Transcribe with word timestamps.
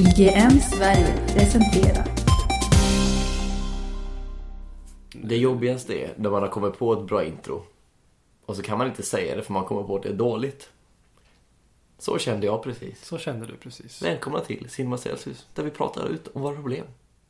IGN 0.00 0.60
Sverige 0.60 1.26
presenterar 1.26 2.04
Det 5.12 5.36
jobbigaste 5.36 5.94
är 5.94 6.14
när 6.16 6.30
man 6.30 6.42
har 6.42 6.48
kommit 6.48 6.78
på 6.78 6.92
ett 6.92 7.06
bra 7.06 7.24
intro. 7.24 7.62
Och 8.46 8.56
så 8.56 8.62
kan 8.62 8.78
man 8.78 8.86
inte 8.86 9.02
säga 9.02 9.36
det 9.36 9.42
för 9.42 9.52
man 9.52 9.64
kommer 9.64 9.82
på 9.82 9.96
att 9.96 10.02
det 10.02 10.08
är 10.08 10.12
dåligt. 10.12 10.68
Så 11.98 12.18
kände 12.18 12.46
jag 12.46 12.62
precis. 12.62 13.04
Så 13.06 13.18
kände 13.18 13.46
du 13.46 13.56
precis. 13.56 14.02
Välkomna 14.02 14.40
till 14.40 14.70
Cinema 14.70 14.98
Celsius, 14.98 15.46
där 15.54 15.62
vi 15.62 15.70
pratar 15.70 16.08
ut 16.08 16.28
om 16.34 16.42
våra 16.42 16.54
problem. 16.54 16.86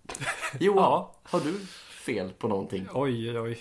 Johan, 0.61 0.83
Ja. 0.83 1.15
har 1.23 1.41
du 1.41 1.61
fel 2.05 2.31
på 2.39 2.49
någonting? 2.49 2.87
Oj, 2.95 3.31
oj, 3.31 3.41
oj. 3.41 3.59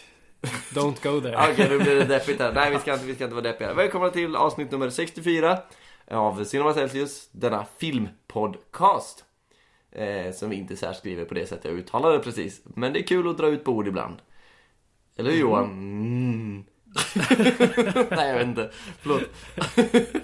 Don't 0.74 1.04
go 1.04 1.22
there. 1.22 1.38
Okej, 1.52 1.70
nu 1.70 1.78
blir 1.80 1.96
det 1.96 2.06
deppigt 2.06 2.40
här. 2.40 2.54
Nej, 2.54 2.72
vi 2.72 2.80
ska 2.80 2.94
inte, 2.94 3.06
vi 3.06 3.16
ska 3.16 3.24
inte 3.24 3.36
vara 3.36 3.44
deppiga. 3.52 3.74
Välkomna 3.74 4.10
till 4.10 4.36
avsnitt 4.36 4.72
nummer 4.72 4.90
64 4.90 5.60
av 6.12 6.44
Cinema 6.44 6.74
Celsius, 6.74 7.30
denna 7.32 7.66
filmpodcast. 7.78 9.26
Eh, 9.92 10.32
som 10.34 10.50
vi 10.50 10.56
inte 10.56 10.78
särskriver 10.78 11.26
på 11.26 11.34
det 11.34 11.46
sättet 11.48 11.66
jag 11.66 11.74
uttalade 11.74 12.20
precis. 12.20 12.62
Men 12.64 12.94
det 12.94 13.00
är 13.00 13.08
kul 13.08 13.30
att 13.30 13.38
dra 13.38 13.48
ut 13.48 13.64
på 13.64 13.72
ord 13.72 13.88
ibland. 13.88 14.16
Eller 15.18 15.32
hur 15.32 15.40
Johan? 15.40 15.66
Mm. 15.66 16.64
Nej, 18.10 18.28
jag 18.30 18.34
vet 18.38 18.48
inte. 18.48 18.72
Förlåt. 19.02 19.22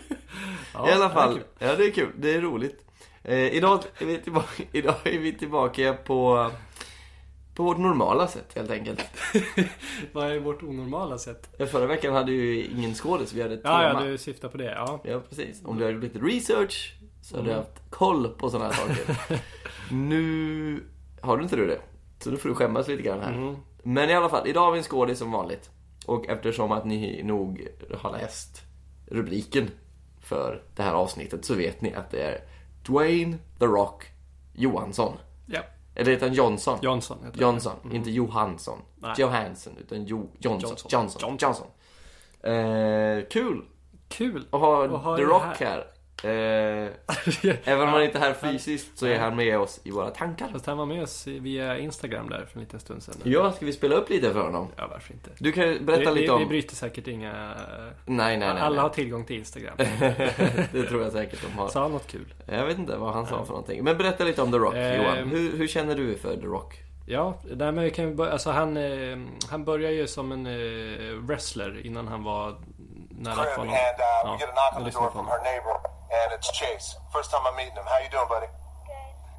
Ja, 0.74 0.90
I 0.90 0.92
alla 0.92 1.08
det 1.08 1.14
fall, 1.14 1.34
kul. 1.34 1.44
ja 1.60 1.76
det 1.76 1.86
är 1.86 1.92
kul, 1.92 2.12
det 2.18 2.34
är 2.34 2.42
roligt. 2.42 2.86
Eh, 3.24 3.56
idag, 3.56 3.84
är 3.98 4.06
vi 4.06 4.18
tillbaka, 4.18 4.64
idag 4.72 4.96
är 5.04 5.20
vi 5.20 5.34
tillbaka 5.34 5.94
på, 5.94 6.52
på 7.56 7.64
vårt 7.64 7.78
normala 7.78 8.28
sätt 8.28 8.52
helt 8.56 8.72
enkelt. 8.72 9.02
Vad 10.14 10.32
är 10.32 10.40
vårt 10.40 10.64
onormala 10.64 11.18
sätt? 11.18 11.50
Förra 11.72 11.86
veckan 11.86 12.14
hade 12.14 12.32
ju 12.32 12.66
ingen 12.66 12.94
skådis, 12.96 13.34
vi 13.34 13.42
hade 13.42 13.54
ett 13.54 13.64
tema. 13.64 13.84
Ja, 13.84 14.00
ja, 14.04 14.06
du 14.08 14.18
syftar 14.18 14.50
på 14.50 14.58
det. 14.58 14.72
Ja. 14.72 15.00
Ja, 15.04 15.20
precis. 15.30 15.62
Om 15.66 15.78
du 15.78 15.84
hade 15.84 15.94
gjort 15.96 16.04
lite 16.04 16.20
research 16.20 16.94
så 17.22 17.36
hade 17.36 17.48
du 17.48 17.52
Mm. 17.54 17.64
haft 17.66 17.82
koll 17.90 18.28
på 18.30 18.50
sådana 18.50 18.72
här 18.72 18.74
saker. 18.88 19.40
nu 19.92 20.84
har 21.22 21.38
du 21.38 21.44
inte 21.44 21.56
du 21.56 21.68
det. 21.68 21.80
Så 22.20 22.32
nu 22.32 22.38
får 22.38 22.50
du 22.50 22.56
skämmas 22.56 22.88
lite 22.88 23.02
grann 23.04 23.20
här. 23.20 23.34
Mm. 23.34 23.56
Men 23.84 24.10
i 24.10 24.14
alla 24.14 24.30
fall, 24.30 24.48
idag 24.48 24.62
har 24.62 24.72
vi 24.72 24.78
en 24.78 24.84
skådis 24.84 25.20
som 25.20 25.32
vanligt. 25.32 25.70
Och 26.06 26.28
eftersom 26.30 26.72
att 26.72 26.86
ni 26.86 27.24
nog 27.24 27.68
har 28.02 28.12
läst 28.12 28.62
rubriken 29.08 29.70
för 30.22 30.64
det 30.76 30.84
här 30.84 30.94
avsnittet 30.94 31.46
så 31.46 31.54
vet 31.54 31.82
ni 31.82 31.94
att 31.94 32.12
det 32.12 32.22
är 32.22 32.40
Dwayne 32.88 33.38
The 33.60 33.66
Rock 33.66 34.04
Johansson. 34.54 35.18
Eller 35.96 36.12
heter 36.12 36.28
han 36.28 36.36
Johnson? 36.36 36.80
Johnson 36.82 37.18
heter 37.26 37.42
Johnson, 37.42 37.76
inte 37.92 38.12
Johansson. 38.12 38.80
Nej. 38.96 39.14
Johansson, 39.18 39.74
utan 39.78 40.06
jo, 40.06 40.30
Johnson. 40.40 40.70
Johnson. 40.70 40.90
Johnson. 40.92 41.22
Johnson. 41.22 41.38
Johnson. 41.48 41.68
Eh, 42.54 43.28
kul. 43.30 43.66
Kul. 44.08 44.48
att 44.52 44.60
ha 44.60 45.18
The 45.18 45.24
Rock 45.24 45.60
här. 45.60 45.88
Eh, 46.24 46.30
även 47.64 47.82
om 47.82 47.94
han 47.94 48.04
inte 48.04 48.18
är 48.18 48.22
här 48.22 48.34
fysiskt 48.34 48.98
så 48.98 49.06
är 49.06 49.20
han 49.20 49.36
med 49.36 49.60
oss 49.60 49.82
i 49.84 49.92
våra 49.92 50.10
tankar. 50.10 50.48
Fast 50.52 50.66
han 50.66 50.78
var 50.78 50.86
med 50.86 51.04
oss 51.04 51.28
via 51.28 51.78
Instagram 51.78 52.30
där 52.30 52.46
för 52.46 52.58
en 52.58 52.64
liten 52.64 52.80
stund 52.80 53.04
sedan. 53.04 53.16
Ja, 53.24 53.52
ska 53.52 53.66
vi 53.66 53.74
spela 53.74 53.96
upp 53.96 54.10
lite 54.10 54.34
för 54.34 54.42
honom? 54.44 54.68
Ja, 54.76 54.88
varför 54.92 55.14
inte? 55.14 55.30
Du 55.38 55.52
kan 55.52 55.86
berätta 55.86 56.12
vi, 56.14 56.20
lite 56.22 56.34
om... 56.34 56.40
vi 56.40 56.46
bryter 56.46 56.76
säkert 56.76 57.08
inga... 57.08 57.34
Nej, 58.06 58.38
nej, 58.38 58.38
nej. 58.38 58.48
Alla 58.48 58.70
nej. 58.76 58.82
har 58.82 58.90
tillgång 58.90 59.26
till 59.26 59.36
Instagram. 59.36 59.74
det 60.72 60.84
tror 60.90 61.04
jag 61.04 61.12
säkert 61.12 61.42
de 61.42 61.58
har. 61.60 61.68
Sa 61.68 61.82
han 61.82 61.92
något 61.92 62.08
kul? 62.08 62.34
Jag 62.46 62.66
vet 62.66 62.78
inte 62.78 62.98
vad 62.98 63.14
han 63.14 63.26
sa 63.28 63.46
för 63.46 63.52
någonting. 63.52 63.84
Men 63.84 63.98
berätta 63.98 64.24
lite 64.24 64.42
om 64.42 64.52
The 64.52 64.58
Rock, 64.58 64.76
Eh, 64.76 64.96
Johan. 64.96 65.18
Hur, 65.18 65.58
hur 65.58 65.68
känner 65.68 65.96
du 65.96 66.16
för 66.16 66.36
The 66.36 66.46
Rock? 66.46 66.82
Ja, 67.08 67.40
nej, 67.44 67.72
men 67.72 67.84
vi 67.84 67.92
kan 67.92 68.16
börja, 68.16 68.32
alltså 68.32 68.52
han, 68.52 68.78
eh, 68.78 69.18
han 69.50 69.66
började 69.66 69.96
ju 69.96 70.08
som 70.08 70.32
en 70.32 70.48
wrestler 71.28 71.86
innan 71.86 72.08
han 72.08 72.24
var 72.24 72.56
nära 73.10 73.36
på 73.36 73.42
and 73.42 73.58
någon. 73.58 73.68
uh, 73.68 73.74
we 73.74 73.78
get 73.78 74.00
a 74.00 74.24
knock 74.24 74.42
jag 74.42 74.78
on 74.78 74.80
the 74.80 74.86
lyssnar 74.86 75.02
door 75.02 75.08
på 75.08 75.14
from 75.14 75.26
honom. 75.26 75.32
her 75.32 75.52
neighbor, 75.52 75.95
and 76.10 76.30
it's 76.40 76.50
Chase. 76.60 76.88
First 77.14 77.32
time 77.32 77.44
I'm 77.50 77.56
meeting 77.56 77.78
him. 77.80 77.86
How 77.86 78.00
you 78.04 78.10
doing, 78.12 78.30
buddy? 78.30 78.48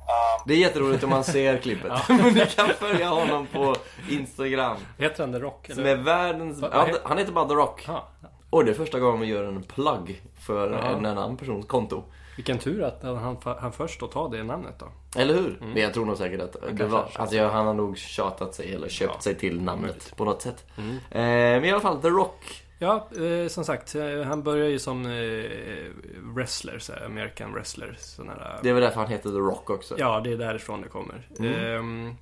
Um, 0.09 0.43
Det 0.47 0.55
är 0.55 0.59
jätteroligt 0.59 1.05
om 1.05 1.11
man 1.11 1.25
ser 1.25 1.59
klippet. 1.59 1.93
Men 2.09 2.35
ni 2.35 2.47
kan 2.47 2.69
följa 2.69 3.09
honom 3.09 3.47
på 3.47 3.75
Instagram. 4.11 4.77
Heter 4.99 5.23
han 5.23 5.33
The 5.33 5.39
Rock? 5.39 5.67
Som 5.75 5.87
är 5.87 5.95
världens... 5.97 6.61
Va- 6.61 6.69
Ja, 6.73 6.99
han 7.05 7.19
heter 7.19 7.33
bara 7.33 7.49
The 7.49 7.55
Rock. 7.55 7.85
Ja, 7.89 8.09
Och 8.51 8.65
det 8.65 8.71
är 8.71 8.75
första 8.75 8.99
gången 9.01 9.19
man 9.19 9.29
gör 9.29 9.45
en 9.45 9.63
plugg 9.63 10.23
för 10.47 10.71
Ja. 10.73 10.79
en 10.79 11.07
annan 11.07 11.37
persons 11.37 11.67
konto. 11.67 12.05
vilken 12.37 12.59
tur 12.59 12.83
att 12.83 13.03
han, 13.03 13.37
han 13.61 13.73
först 13.73 14.01
då 14.01 14.07
tar 14.07 14.29
det 14.29 14.43
namnet 14.43 14.75
då. 14.79 14.87
Eller 15.21 15.35
hur? 15.35 15.59
Men 15.61 15.83
jag 15.83 15.95
tror 15.95 16.05
nog 16.05 16.17
säkert 16.17 16.41
att 16.41 16.53
det 16.53 16.59
Mm. 16.63 16.77
kanske 16.79 16.97
var, 16.97 17.09
alltså 17.15 17.47
han 17.49 17.67
har 17.67 17.75
nog 17.75 17.99
tjatat 17.99 18.55
sig 18.55 18.75
eller 18.75 18.89
köpt 18.89 19.01
Ja. 19.09 19.13
Mm. 19.13 19.21
sig 19.23 19.35
till 19.39 19.63
namnet 19.63 20.17
på 20.17 20.25
något 20.25 20.43
sätt. 20.43 20.65
Eh, 20.79 20.83
men 21.11 21.65
i 21.65 21.71
alla 21.71 21.81
fall, 21.81 22.03
The 22.03 22.09
Rock. 22.09 22.63
Ja, 22.79 23.09
eh, 23.17 23.49
som 23.49 23.65
sagt, 23.65 23.95
eh, 23.95 24.23
han 24.23 24.43
började 24.43 24.71
ju 24.71 24.79
som 24.79 25.07
eh, 25.07 25.91
wrestler, 26.35 26.79
så 26.79 26.93
här, 26.93 27.07
American 27.07 27.53
wrestler. 27.53 27.97
Sån 27.99 28.29
här, 28.29 28.59
Det 28.63 28.69
är 28.69 28.73
väl 28.73 28.83
därför 28.83 29.01
han 29.01 29.11
heter 29.11 29.31
The 29.31 29.37
Rock 29.37 29.71
också. 29.71 29.95
Ja, 29.99 30.21
det 30.21 30.33
är 30.33 30.37
därifrån 30.37 30.81
det 30.81 30.89
kommer. 30.89 31.29
Mm. 31.39 31.55
Ehm, 31.55 32.15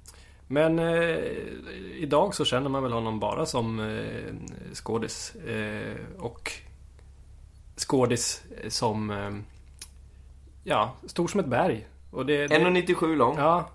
men 0.47 0.79
eh, 0.79 1.19
idag 1.93 2.35
så 2.35 2.45
känner 2.45 2.69
man 2.69 2.83
väl 2.83 2.93
honom 2.93 3.21
bara 3.21 3.47
som 3.47 3.81
eh, 3.81 4.35
skådis. 4.73 5.35
Eh, 5.35 5.97
och 6.19 6.53
skådis 7.77 8.43
som, 8.69 9.11
eh, 9.11 9.31
ja, 10.65 10.93
stor 11.07 11.29
som 11.29 11.41
ett 11.41 11.47
berg. 11.47 11.87
Och 12.11 12.27
det, 12.27 12.47
det, 12.47 12.59
1,97 12.59 13.17
lång. 13.17 13.37
Ja, 13.39 13.71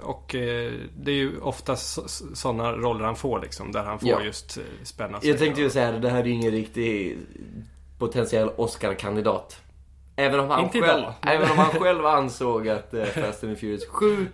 och 0.00 0.34
eh, 0.34 0.72
det 0.96 1.10
är 1.10 1.14
ju 1.16 1.40
ofta 1.40 1.76
sådana 1.76 2.72
roller 2.72 3.04
han 3.04 3.16
får 3.16 3.40
liksom. 3.40 3.72
Där 3.72 3.82
han 3.84 3.98
får 3.98 4.08
Ja. 4.08 4.22
just 4.22 4.56
eh, 4.56 4.62
spänna 4.82 5.20
sig. 5.20 5.30
Jag 5.30 5.38
tänkte 5.38 5.60
ju 5.60 5.70
säga 5.70 5.92
det, 5.92 5.98
det 5.98 6.10
här 6.10 6.20
är 6.20 6.24
ju 6.24 6.30
ingen 6.32 6.50
riktig 6.50 7.18
potentiell 7.98 8.48
Oscar-kandidat. 8.56 9.60
Även 10.16 10.40
om 10.40 10.50
han 10.50 10.68
själv, 10.68 10.84
idag. 10.84 11.12
även 11.22 11.50
om 11.50 11.58
han 11.58 11.70
själv 11.80 12.06
ansåg 12.06 12.68
att 12.68 12.94
eh, 12.94 13.04
Fast 13.04 13.44
and 13.44 13.58
Furious 13.58 13.86
7 13.88 14.26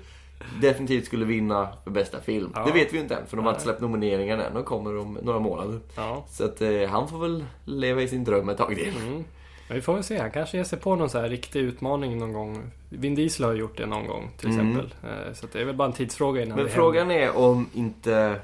definitivt 0.60 1.06
skulle 1.06 1.24
vinna 1.24 1.68
för 1.84 1.90
bästa 1.90 2.20
film. 2.20 2.52
Ja. 2.54 2.64
Det 2.64 2.72
vet 2.72 2.92
vi 2.92 2.96
ju 2.96 3.02
inte 3.02 3.14
än, 3.14 3.26
för 3.26 3.36
de 3.36 3.46
har 3.46 3.52
inte 3.52 3.62
släppt 3.64 3.80
nomineringarna 3.80 4.44
än. 4.44 4.54
De 4.54 4.64
kommer 4.64 4.98
om 4.98 5.18
några 5.22 5.38
månader. 5.38 5.80
Ja. 5.96 6.24
Så 6.30 6.44
att 6.44 6.60
eh, 6.60 6.88
han 6.90 7.08
får 7.08 7.18
väl 7.18 7.44
leva 7.64 8.02
i 8.02 8.08
sin 8.08 8.24
dröm 8.24 8.48
ett 8.48 8.58
tag 8.58 8.74
till. 8.76 8.96
Mm. 8.96 9.24
Men 9.70 9.74
vi 9.76 9.82
får 9.82 9.94
väl 9.94 10.04
se. 10.04 10.18
Han 10.20 10.30
kanske 10.30 10.56
ger 10.56 10.64
sig 10.64 10.78
på 10.78 10.96
någon 10.96 11.10
så 11.10 11.18
här 11.20 11.28
riktig 11.28 11.60
utmaning 11.60 12.18
någon 12.18 12.32
gång. 12.32 12.70
Vin 12.88 13.14
Diesel 13.14 13.44
har 13.46 13.52
gjort 13.54 13.76
det 13.76 13.86
någon 13.86 14.06
gång 14.06 14.30
till 14.36 14.48
Mm. 14.50 14.70
exempel. 14.70 14.94
Eh, 15.10 15.32
Så 15.34 15.46
det 15.52 15.60
är 15.60 15.64
väl 15.64 15.74
bara 15.76 15.88
en 15.88 15.92
tidsfråga 15.94 16.42
innan 16.42 16.56
Men 16.56 16.66
det 16.66 16.72
frågan 16.72 17.10
är 17.10 17.36
om 17.36 17.68
inte 17.74 18.40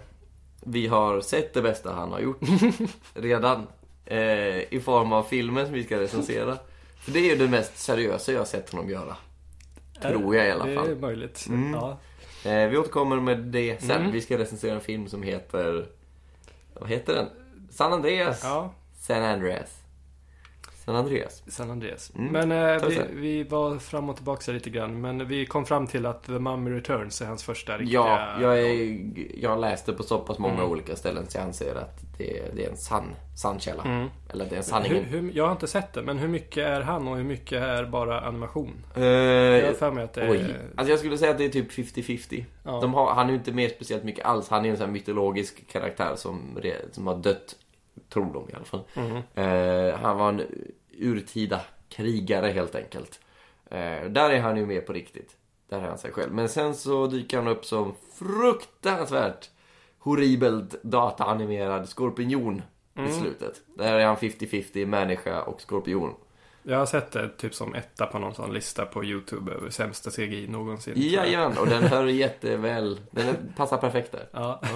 vi 0.60 0.86
har 0.86 1.20
sett 1.20 1.54
det 1.54 1.62
bästa 1.62 1.92
han 1.92 2.12
har 2.12 2.20
gjort 2.20 2.40
redan. 3.14 3.66
Eh, 4.04 4.18
I 4.74 4.80
form 4.84 5.12
av 5.12 5.22
filmen 5.22 5.64
som 5.66 5.74
vi 5.74 5.84
ska 5.84 6.00
recensera. 6.00 6.56
För 7.00 7.12
det 7.12 7.18
är 7.18 7.30
ju 7.30 7.36
det 7.36 7.48
mest 7.48 7.78
seriösa 7.78 8.32
jag 8.32 8.40
har 8.40 8.44
sett 8.46 8.70
honom 8.70 8.90
göra. 8.90 9.16
händer. 10.00 10.18
Tror 10.18 10.36
jag 10.36 10.46
i 10.48 10.50
alla 10.50 10.64
Det 10.64 10.72
är 10.72 10.76
fall. 10.76 10.96
möjligt. 10.96 11.46
Mm. 11.48 11.72
Ja. 11.74 11.98
Eh, 12.50 12.68
vi 12.68 12.76
återkommer 12.78 13.16
med 13.20 13.38
det 13.38 13.82
sen. 13.82 14.00
Mm. 14.00 14.12
Vi 14.12 14.20
ska 14.20 14.38
recensera 14.38 14.74
en 14.74 14.80
film 14.80 15.08
som 15.08 15.22
heter... 15.22 15.86
Vad 16.74 16.88
heter 16.88 17.14
den? 17.14 17.26
San 17.70 17.92
Andreas. 17.92 18.40
ja, 18.44 18.72
San 18.98 19.22
Andreas. 19.22 19.82
San 20.86 20.96
Andreas. 20.96 21.42
San 21.48 21.70
Andreas. 21.70 22.12
Mm. 22.14 22.32
Men 22.48 22.52
eh, 22.82 22.88
vi, 22.88 23.00
vi 23.14 23.42
var 23.44 23.78
fram 23.78 24.08
och 24.10 24.16
tillbaka 24.16 24.52
lite 24.52 24.70
grann. 24.70 25.00
Men 25.00 25.28
vi 25.28 25.46
kom 25.46 25.66
fram 25.66 25.86
till 25.86 26.06
att 26.06 26.22
The 26.24 26.32
Mummy 26.38 26.70
Returns 26.70 27.22
är 27.22 27.26
hans 27.26 27.42
första 27.44 27.78
riktiga... 27.78 28.00
Ja, 28.00 28.40
jag, 28.42 28.60
är, 28.60 28.98
jag 29.40 29.60
läste 29.60 29.92
på 29.92 30.02
så 30.02 30.18
pass 30.18 30.38
många 30.38 30.54
Mm. 30.54 30.70
olika 30.70 30.96
ställen 30.96 31.24
så 31.28 31.38
jag 31.38 31.44
anser 31.44 31.74
att 31.74 32.00
det, 32.18 32.42
det 32.56 32.64
är 32.64 32.70
en 32.70 32.76
sann, 32.76 33.14
sann 33.36 33.60
källa. 33.60 33.82
Mm. 33.82 34.08
Eller 34.32 34.44
det 34.44 34.50
är 34.50 34.50
en 34.50 34.56
Hur, 34.56 34.62
sanningen. 34.62 35.04
hur, 35.04 35.30
jag 35.34 35.44
har 35.44 35.52
inte 35.52 35.66
sett 35.66 35.92
det, 35.92 36.02
men 36.02 36.18
hur 36.18 36.28
mycket 36.28 36.64
är 36.66 36.80
han 36.80 37.08
och 37.08 37.16
hur 37.16 37.24
mycket 37.24 37.62
är 37.62 37.84
bara 37.84 38.20
animation? 38.20 38.72
Eh, 38.94 39.02
Jag 39.04 39.66
har 39.66 39.72
för 39.74 39.90
mig 39.90 40.04
att 40.04 40.14
det 40.14 40.20
är... 40.22 40.30
Oj. 40.30 40.54
Alltså 40.76 40.90
jag 40.92 40.98
skulle 40.98 41.18
säga 41.18 41.30
att 41.30 41.38
det 41.38 41.44
är 41.44 41.48
typ 41.48 41.70
50-50. 41.72 42.44
Ja. 42.62 42.80
De 42.80 42.94
har, 42.94 43.14
han 43.14 43.26
är 43.26 43.30
ju 43.30 43.36
inte 43.38 43.52
med 43.52 43.70
speciellt 43.70 44.04
mycket 44.04 44.24
alls. 44.26 44.48
Han 44.48 44.64
är 44.64 44.70
en 44.70 44.76
sån 44.76 44.86
här 44.86 44.92
mytologisk 44.92 45.68
karaktär 45.68 46.12
som, 46.16 46.58
som 46.92 47.06
har 47.06 47.16
dött, 47.16 47.56
tror 48.08 48.32
de 48.32 48.50
i 48.50 48.54
alla 48.54 48.64
fall. 48.64 48.84
Mhm. 48.94 49.16
Eh, 49.34 49.98
han 49.98 50.18
var 50.18 50.28
en 50.28 50.42
urtida 50.98 51.60
krigare 51.88 52.46
helt 52.46 52.74
enkelt. 52.74 53.20
Eh, 53.70 54.04
där 54.10 54.30
är 54.30 54.40
han 54.40 54.56
ju 54.56 54.66
med 54.66 54.86
på 54.86 54.92
riktigt. 54.92 55.36
Där 55.68 55.78
är 55.78 55.88
han 55.88 55.98
sig 55.98 56.12
själv. 56.12 56.32
Men 56.32 56.48
sen 56.48 56.74
så 56.74 57.06
dyker 57.06 57.36
han 57.36 57.48
upp 57.48 57.64
som 57.64 57.94
fruktansvärt 58.18 59.50
horribelt 59.98 60.82
dataanimerad 60.82 61.88
skorpion 61.88 62.62
Mm. 62.98 63.10
i 63.10 63.12
slutet. 63.12 63.60
Där 63.74 63.92
är 63.98 64.06
han 64.06 64.16
50-50 64.16 64.86
människa 64.86 65.42
och 65.42 65.60
skorpion. 65.60 66.14
Jag 66.62 66.78
har 66.78 66.86
sett 66.86 67.12
det 67.12 67.28
typ 67.28 67.54
som 67.54 67.74
etta 67.74 68.06
på 68.06 68.18
någon 68.18 68.34
sån 68.34 68.54
lista 68.54 68.86
på 68.86 69.04
YouTube 69.04 69.52
över 69.52 69.70
sämsta 69.70 70.10
CGI 70.10 70.48
någonsin. 70.48 70.92
Jajamän, 70.96 71.58
och 71.58 71.66
den 71.66 71.82
hör 71.82 72.04
jätteväl. 72.06 73.00
Den 73.10 73.34
passar 73.56 73.76
perfekt 73.78 74.12
där. 74.12 74.28
Ja. 74.32 74.60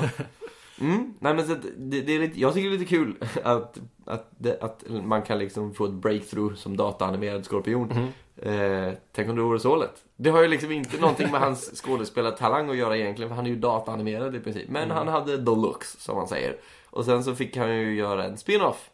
Mm. 0.80 1.14
Nej, 1.18 1.34
men 1.34 1.46
så 1.46 1.54
det, 1.76 2.00
det 2.00 2.12
är 2.12 2.18
lite, 2.18 2.40
jag 2.40 2.54
tycker 2.54 2.68
det 2.68 2.76
är 2.76 2.78
lite 2.78 2.90
kul 2.90 3.14
att, 3.42 3.78
att, 4.04 4.30
det, 4.38 4.62
att 4.62 4.84
man 4.88 5.22
kan 5.22 5.38
liksom 5.38 5.74
få 5.74 5.84
ett 5.84 5.92
breakthrough 5.92 6.54
som 6.54 6.76
dataanimerad 6.76 7.44
skorpion. 7.44 7.88
Mhm. 7.88 8.08
Eh, 8.42 8.92
tänk 9.12 9.28
om 9.28 9.36
det 9.36 9.42
vore 9.42 9.58
så 9.58 9.76
lätt. 9.76 10.04
Det 10.16 10.30
har 10.30 10.42
ju 10.42 10.48
liksom 10.48 10.72
inte 10.72 11.00
någonting 11.00 11.30
med 11.30 11.40
hans 11.40 11.82
skådespelartalang 11.82 12.70
att 12.70 12.76
göra 12.76 12.96
egentligen, 12.96 13.28
för 13.28 13.36
han 13.36 13.46
är 13.46 13.50
ju 13.50 13.56
dataanimerad 13.56 14.36
i 14.36 14.40
princip. 14.40 14.68
Men 14.68 14.90
han 14.90 15.08
hade 15.08 15.36
the 15.36 15.50
looks, 15.50 16.00
som 16.00 16.16
man 16.16 16.28
säger. 16.28 16.56
Och 16.90 17.04
sen 17.04 17.24
så 17.24 17.34
fick 17.34 17.56
han 17.56 17.76
ju 17.76 17.94
göra 17.94 18.24
en 18.24 18.36
spin-off 18.36 18.90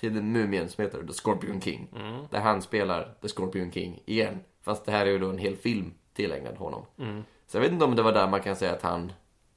till 0.00 0.12
mumien 0.12 0.68
som 0.68 0.84
heter 0.84 1.02
The 1.02 1.12
Scorpion 1.12 1.60
King. 1.60 1.88
Där 2.30 2.40
han 2.40 2.62
spelar 2.62 3.14
The 3.22 3.28
Scorpion 3.28 3.72
King 3.72 4.02
igen. 4.06 4.40
Fast 4.64 4.84
det 4.84 4.92
här 4.92 5.06
är 5.06 5.10
ju 5.10 5.18
då 5.18 5.28
en 5.28 5.38
hel 5.38 5.56
film 5.56 5.94
tillägnad 6.14 6.56
honom. 6.56 6.82
Mm. 6.98 7.24
Så 7.46 7.56
jag 7.56 7.62
vet 7.62 7.72
inte 7.72 7.84
om 7.84 7.96
det 7.96 8.02
var 8.02 8.12
där 8.12 8.28
man 8.28 8.40
kan 8.40 8.56
säga 8.56 8.72
att 8.72 8.82
han 8.82 9.12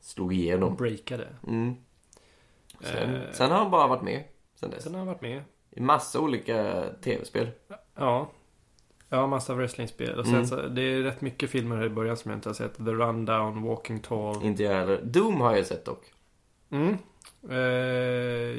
slog 0.06 0.34
igenom. 0.34 0.76
Breakade. 0.76 1.28
Mm. 1.48 1.76
Sen, 2.82 3.16
Eh. 3.16 3.22
sen 3.32 3.52
har 3.52 3.58
han 3.58 3.72
bara 3.72 3.88
varit 3.88 4.02
med 4.04 4.24
sen 4.56 4.70
dess. 4.70 4.84
Sen 4.84 4.92
har 4.94 5.00
han 5.00 5.08
varit 5.08 5.22
med. 5.22 5.42
I 5.72 5.82
massa 5.82 6.20
olika 6.20 6.84
tv-spel. 7.04 7.48
Ja. 7.96 8.30
Ja, 9.10 9.28
massa 9.28 9.54
wrestlingspel. 9.54 10.20
Och 10.20 10.26
sen 10.26 10.34
Mm. 10.36 10.48
så, 10.48 10.56
det 10.68 10.82
är 10.82 11.02
rätt 11.02 11.22
mycket 11.22 11.50
filmer 11.50 11.76
här 11.76 11.86
i 11.86 11.90
början 11.90 12.18
som 12.18 12.32
jag 12.32 12.38
inte 12.38 12.50
har 12.50 12.54
sett. 12.54 12.76
The 12.78 12.84
Rundown, 12.92 13.64
Walking 13.64 14.00
Tall. 14.00 14.44
Inte 14.46 14.64
jag 14.64 14.74
heller. 14.76 15.02
Doom 15.04 15.42
har 15.42 15.56
jag 15.56 15.66
sett 15.66 15.86
dock. 15.86 16.14
Mm. 16.70 16.98
Eh, 17.50 17.58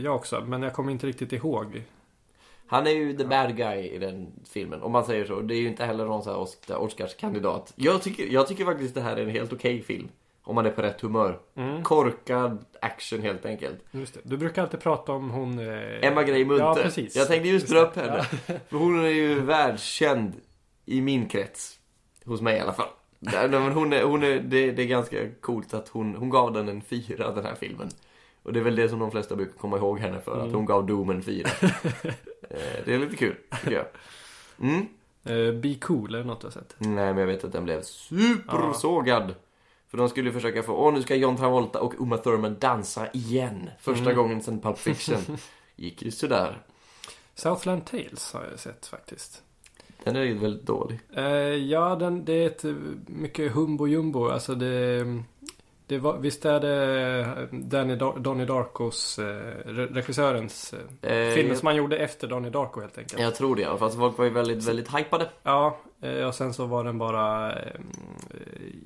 jag 0.05 0.15
också, 0.17 0.41
men 0.47 0.63
jag 0.63 0.73
kommer 0.75 0.93
inte 0.93 1.07
riktigt 1.07 1.33
ihåg. 1.33 1.83
Han 2.67 2.87
är 2.87 2.91
ju 2.91 3.17
the 3.17 3.25
bad 3.25 3.57
guy 3.57 3.79
i 3.89 3.99
den 3.99 4.33
filmen, 4.45 4.83
om 4.83 4.93
man 4.93 5.05
säger 5.05 5.25
så. 5.25 5.41
Det 5.41 5.55
är 5.55 5.59
ju 5.61 5.69
inte 5.69 5.85
heller 5.85 6.05
någon 6.05 6.23
sån 6.23 6.33
här 6.33 6.41
Oscar- 6.41 6.77
Oscarskandidat. 6.77 7.73
Jag 7.77 8.03
tycker, 8.03 8.27
jag 8.27 8.47
tycker 8.49 8.65
faktiskt 8.65 8.95
det 8.95 9.01
här 9.01 9.17
är 9.17 9.23
en 9.23 9.31
helt 9.31 9.53
okej 9.53 9.83
film. 9.83 10.09
Om 10.49 10.55
man 10.55 10.67
är 10.67 10.71
på 10.71 10.83
rätt 10.83 11.01
humör. 11.01 11.39
Mm. 11.57 11.83
Korkad 11.83 12.65
action 12.81 13.23
helt 13.23 13.47
enkelt. 13.47 13.79
Just 13.91 14.15
det. 14.15 14.21
Du 14.23 14.37
brukar 14.37 14.63
alltid 14.63 14.81
prata 14.81 15.13
om 15.13 15.31
hon... 15.31 15.59
Eh... 15.59 16.07
Emma 16.09 16.23
Grey 16.23 16.45
Munthe. 16.45 16.65
Ja, 16.65 16.75
precis. 16.75 17.17
Jag 17.17 17.29
tänkte 17.29 17.49
just 17.49 17.69
dra 17.69 17.79
upp 17.81 17.97
henne. 17.97 18.23
För 18.69 18.77
hon 18.79 19.05
är 19.05 19.09
ju 19.09 19.41
världskänd 19.41 20.33
i 20.85 21.01
min 21.01 21.29
krets. 21.29 21.79
Hos 22.25 22.41
mig 22.41 22.57
i 22.57 22.61
alla 22.61 22.73
fall. 22.73 22.89
Nej, 23.19 23.49
men 23.49 23.73
hon 23.73 23.93
är, 23.93 24.03
hon 24.03 24.23
är, 24.23 24.41
det, 24.41 24.71
det 24.73 24.83
är 24.83 24.87
ganska 24.87 25.17
coolt 25.41 25.75
att 25.75 25.89
hon, 25.89 26.15
hon 26.15 26.31
gav 26.31 26.53
den 26.53 26.69
en 26.69 26.83
fyra, 26.83 27.31
den 27.33 27.45
här 27.45 27.55
filmen. 27.55 27.89
Och 28.43 28.53
det 28.53 28.61
är 28.61 28.65
väl 28.65 28.77
det 28.77 28.89
som 28.89 28.99
de 28.99 29.11
flesta 29.11 29.37
brukar 29.37 29.59
komma 29.59 29.77
ihåg 29.77 29.99
henne 29.99 30.21
för, 30.21 30.35
Mm. 30.35 30.47
att 30.47 30.55
hon 30.55 30.65
gav 30.67 30.87
Doom 30.87 31.11
en 31.11 31.23
fyra. 31.23 31.49
Eh, 32.51 32.85
det 32.85 32.95
är 32.95 32.99
lite 32.99 33.17
kul, 33.17 33.37
tycker 33.65 33.77
jag. 33.77 33.87
Mm. 34.69 34.87
Eh, 35.25 35.61
Be 35.61 35.75
Cool, 35.75 36.15
är 36.15 36.19
det 36.19 36.25
något 36.25 36.41
du 36.41 36.47
har 36.47 36.53
sett? 36.53 36.75
Nej, 36.79 36.95
men 36.95 37.17
jag 37.19 37.27
vet 37.27 37.45
att 37.45 37.53
den 37.53 37.65
blev 37.65 37.83
supersågad. 37.83 39.35
För 39.91 39.99
de 39.99 40.09
skulle 40.09 40.33
försöka 40.33 40.63
få, 40.63 40.73
åh 40.73 40.93
nu 40.95 41.03
ska 41.03 41.15
John 41.15 41.37
Travolta 41.37 41.81
och 41.81 41.95
Uma 42.01 42.17
Thurman 42.19 42.57
dansa 42.59 43.09
igen. 43.13 43.71
Första 43.81 44.05
Mm. 44.05 44.17
gången 44.17 44.43
sedan 44.43 44.61
Pulp 44.61 44.79
Fiction. 44.79 45.19
Gick 45.77 46.03
ju 46.03 46.11
sådär. 46.11 46.63
Southland 47.35 47.85
Tales 47.87 48.33
har 48.33 48.45
jag 48.51 48.59
sett 48.61 48.87
faktiskt. 48.87 49.43
Den 50.05 50.17
är 50.17 50.23
ju 50.23 50.39
väldigt 50.39 50.67
dålig. 50.67 51.01
Eh, 51.17 51.25
ja, 51.55 51.97
den, 51.97 52.25
det 52.25 52.33
är 52.33 52.47
ett 52.47 52.65
eh, 52.65 52.75
mycket 53.07 53.53
humbo 53.53 53.87
jumbo. 53.87 54.29
Alltså 54.29 54.55
det... 54.55 55.05
det 55.87 55.99
var, 55.99 56.19
visst 56.19 56.45
är 56.45 56.61
det 56.61 57.49
Danny 57.51 57.97
Dar- 57.97 58.19
Donnie 58.19 58.45
Darkos, 58.45 59.19
eh, 59.19 59.25
re- 59.65 59.95
regissörens 59.95 60.75
eh, 61.03 61.13
Eh, 61.17 61.35
filmen 61.35 61.57
som 61.57 61.67
han 61.67 61.77
gjorde 61.77 61.99
efter 61.99 62.29
Donnie 62.29 62.51
Darko 62.51 62.81
helt 62.81 62.99
enkelt. 62.99 63.23
Jag 63.23 63.35
tror 63.35 63.57
det 63.57 63.63
i 63.63 63.65
alla 63.65 63.79
fall. 63.79 63.91
Så 63.91 63.99
folk 63.99 64.19
var 64.19 64.25
ju 64.25 64.31
väldigt, 64.31 64.65
väldigt 64.69 64.95
hypade. 64.99 65.29
Ja, 65.43 65.79
eh, 66.01 66.27
och 66.27 66.35
sen 66.35 66.55
så 66.55 66.67
var 66.67 66.85
den 66.85 66.99
bara 66.99 67.53
eh, 67.53 67.81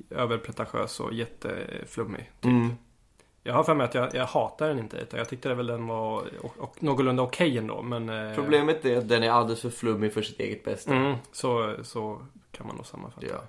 överpretentiös 0.09 0.99
och 0.99 1.13
jätteflummig. 1.13 2.31
Typ. 2.41 2.51
Mm. 2.51 2.69
Jag 3.43 3.53
har 3.53 3.63
för 3.63 3.73
mig 3.75 3.85
att 3.85 3.95
jag, 3.95 4.15
jag 4.15 4.25
hatar 4.25 4.67
den 4.67 4.79
inte. 4.79 4.97
Utan 4.97 5.17
jag 5.19 5.29
tyckte 5.29 5.53
väl 5.53 5.67
den 5.67 5.87
var 5.87 6.23
och, 6.41 6.57
och, 6.57 6.83
någorlunda 6.83 7.23
okej 7.23 7.57
ändå. 7.57 7.81
Men... 7.81 8.09
eh, 8.09 8.35
Problemet 8.35 8.85
är 8.85 8.97
att 8.97 9.09
den 9.09 9.23
är 9.23 9.29
alldeles 9.31 9.61
för 9.61 9.69
flummig 9.69 10.13
för 10.13 10.21
sitt 10.21 10.39
eget 10.39 10.63
bästa. 10.63 10.93
Mm, 10.93 11.15
så, 11.31 11.75
så 11.83 12.21
kan 12.51 12.67
man 12.67 12.75
nog 12.75 12.85
sammanfatta. 12.85 13.27
Ja. 13.29 13.41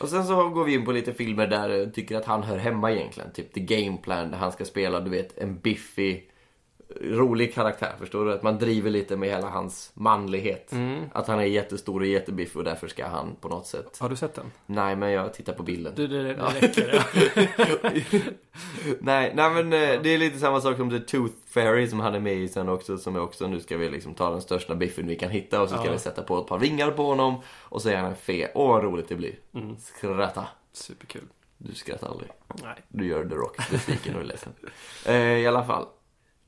Och 0.00 0.08
sen 0.08 0.24
så 0.24 0.48
går 0.48 0.64
vi 0.64 0.74
in 0.74 0.84
på 0.84 0.92
lite 0.92 1.12
filmer 1.12 1.46
där 1.46 1.68
jag 1.68 1.94
tycker 1.94 2.16
att 2.16 2.24
han 2.24 2.42
hör 2.42 2.58
hemma 2.58 2.92
egentligen. 2.92 3.32
Typ 3.32 3.52
The 3.52 3.60
Game 3.60 3.96
Plan 3.96 4.30
där 4.30 4.38
han 4.38 4.52
ska 4.52 4.64
spela, 4.64 5.00
du 5.00 5.10
vet, 5.10 5.38
en 5.38 5.58
biffig, 5.58 6.30
rolig 7.00 7.54
karaktär. 7.54 7.92
Förstår 7.98 8.24
du? 8.24 8.32
Att 8.32 8.42
man 8.42 8.58
driver 8.58 8.90
lite 8.90 9.16
med 9.16 9.28
hela 9.28 9.48
hans 9.48 9.90
manlighet. 9.94 10.72
Mm. 10.72 11.04
Att 11.12 11.26
han 11.26 11.38
är 11.38 11.44
jättestor 11.44 12.00
och 12.00 12.06
jättebiffig 12.06 12.56
och 12.56 12.64
därför 12.64 12.88
ska 12.88 13.06
han 13.06 13.36
på 13.40 13.48
något 13.48 13.66
sätt... 13.66 13.98
Har 14.00 14.08
du 14.08 14.16
sett 14.16 14.34
den? 14.34 14.52
Nej, 14.66 14.96
men 14.96 15.10
jag 15.10 15.34
tittar 15.34 15.52
på 15.52 15.62
bilden. 15.62 15.92
Du, 15.96 16.06
det, 16.06 16.22
det 16.22 16.34
räcker. 16.34 16.94
Ja. 16.94 17.90
nej, 19.00 19.32
nej 19.34 19.50
men 19.50 19.72
eh, 19.72 20.02
det 20.02 20.08
är 20.14 20.18
lite 20.18 20.38
samma 20.38 20.60
sak 20.60 20.76
som 20.76 20.90
The 20.90 20.98
Tooth 21.00 21.34
Fairy 21.46 21.86
som 21.88 22.00
han 22.00 22.14
är 22.14 22.20
med 22.20 22.34
i 22.36 22.48
sen 22.48 22.68
också. 22.68 22.98
Som 22.98 23.16
är 23.16 23.20
också, 23.20 23.46
nu 23.46 23.60
ska 23.60 23.76
vi 23.76 23.88
liksom 23.90 24.14
ta 24.14 24.30
den 24.30 24.40
största 24.40 24.74
biffen 24.74 25.06
vi 25.06 25.16
kan 25.16 25.30
hitta 25.30 25.62
och 25.62 25.68
så 25.68 25.74
ska 25.76 25.86
Ja. 25.86 25.92
vi 25.92 25.98
sätta 25.98 26.22
på 26.22 26.38
ett 26.38 26.46
par 26.46 26.58
vingar 26.58 26.90
på 26.90 27.04
honom. 27.06 27.40
Och 27.60 27.82
så 27.82 27.88
är 27.88 27.96
han 27.96 28.10
en 28.10 28.16
fe. 28.16 28.48
Åh, 28.54 28.68
vad 28.68 28.84
roligt 28.84 29.08
det 29.08 29.14
blir. 29.16 29.34
Mm. 29.54 29.76
Skratta. 29.78 30.46
Superkul. 30.72 31.22
Du 31.58 31.74
skrattar 31.74 32.08
aldrig. 32.08 32.30
Nej. 32.62 32.74
Du 32.88 33.06
gör 33.06 33.24
The 33.24 33.34
Rock 33.34 33.70
besviken 33.70 34.16
och 34.16 34.24
ledsen. 34.24 34.52
Eh, 35.06 35.14
I 35.16 35.46
alla 35.46 35.64
fall. 35.64 35.86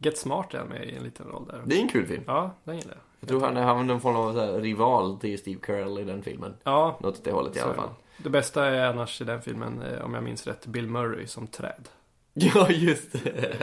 Get 0.03 0.19
Smart 0.19 0.55
är 0.55 0.65
med 0.65 0.89
i 0.89 0.97
en 0.97 1.03
liten 1.03 1.27
roll 1.27 1.47
där. 1.47 1.63
Det 1.67 1.77
är 1.77 1.81
en 1.81 1.89
kul 1.89 2.07
film. 2.07 2.23
Ja, 2.27 2.51
den 2.65 2.77
gillar 2.77 2.93
jag. 2.95 3.01
Jag 3.21 3.29
tror 3.29 3.41
han 3.41 3.57
är, 3.57 3.63
han 3.63 3.87
någon 3.87 4.01
form 4.01 4.17
av 4.17 4.35
så 4.35 4.59
rival 4.59 5.19
till 5.21 5.39
Steve 5.39 5.61
Carell 5.63 5.99
i 5.99 6.05
den 6.05 6.23
filmen. 6.23 6.55
Ja, 6.65 6.99
Något 7.01 7.19
åt 7.19 7.25
det 7.25 7.33
hållet 7.33 7.57
i 7.57 7.61
alla 7.61 7.75
fall. 7.75 7.89
Det 8.17 8.31
bästa 8.31 8.67
är 8.67 8.87
annars 8.87 9.21
i 9.21 9.25
den 9.25 9.43
filmen, 9.43 9.83
eh, 9.83 10.05
om 10.05 10.15
jag 10.15 10.25
minns 10.25 10.47
rätt, 10.47 10.67
Bill 10.67 10.87
Murray 10.87 11.27
som 11.27 11.47
träd. 11.47 11.89
Ja, 12.33 12.71
just 12.71 13.13
det. 13.13 13.57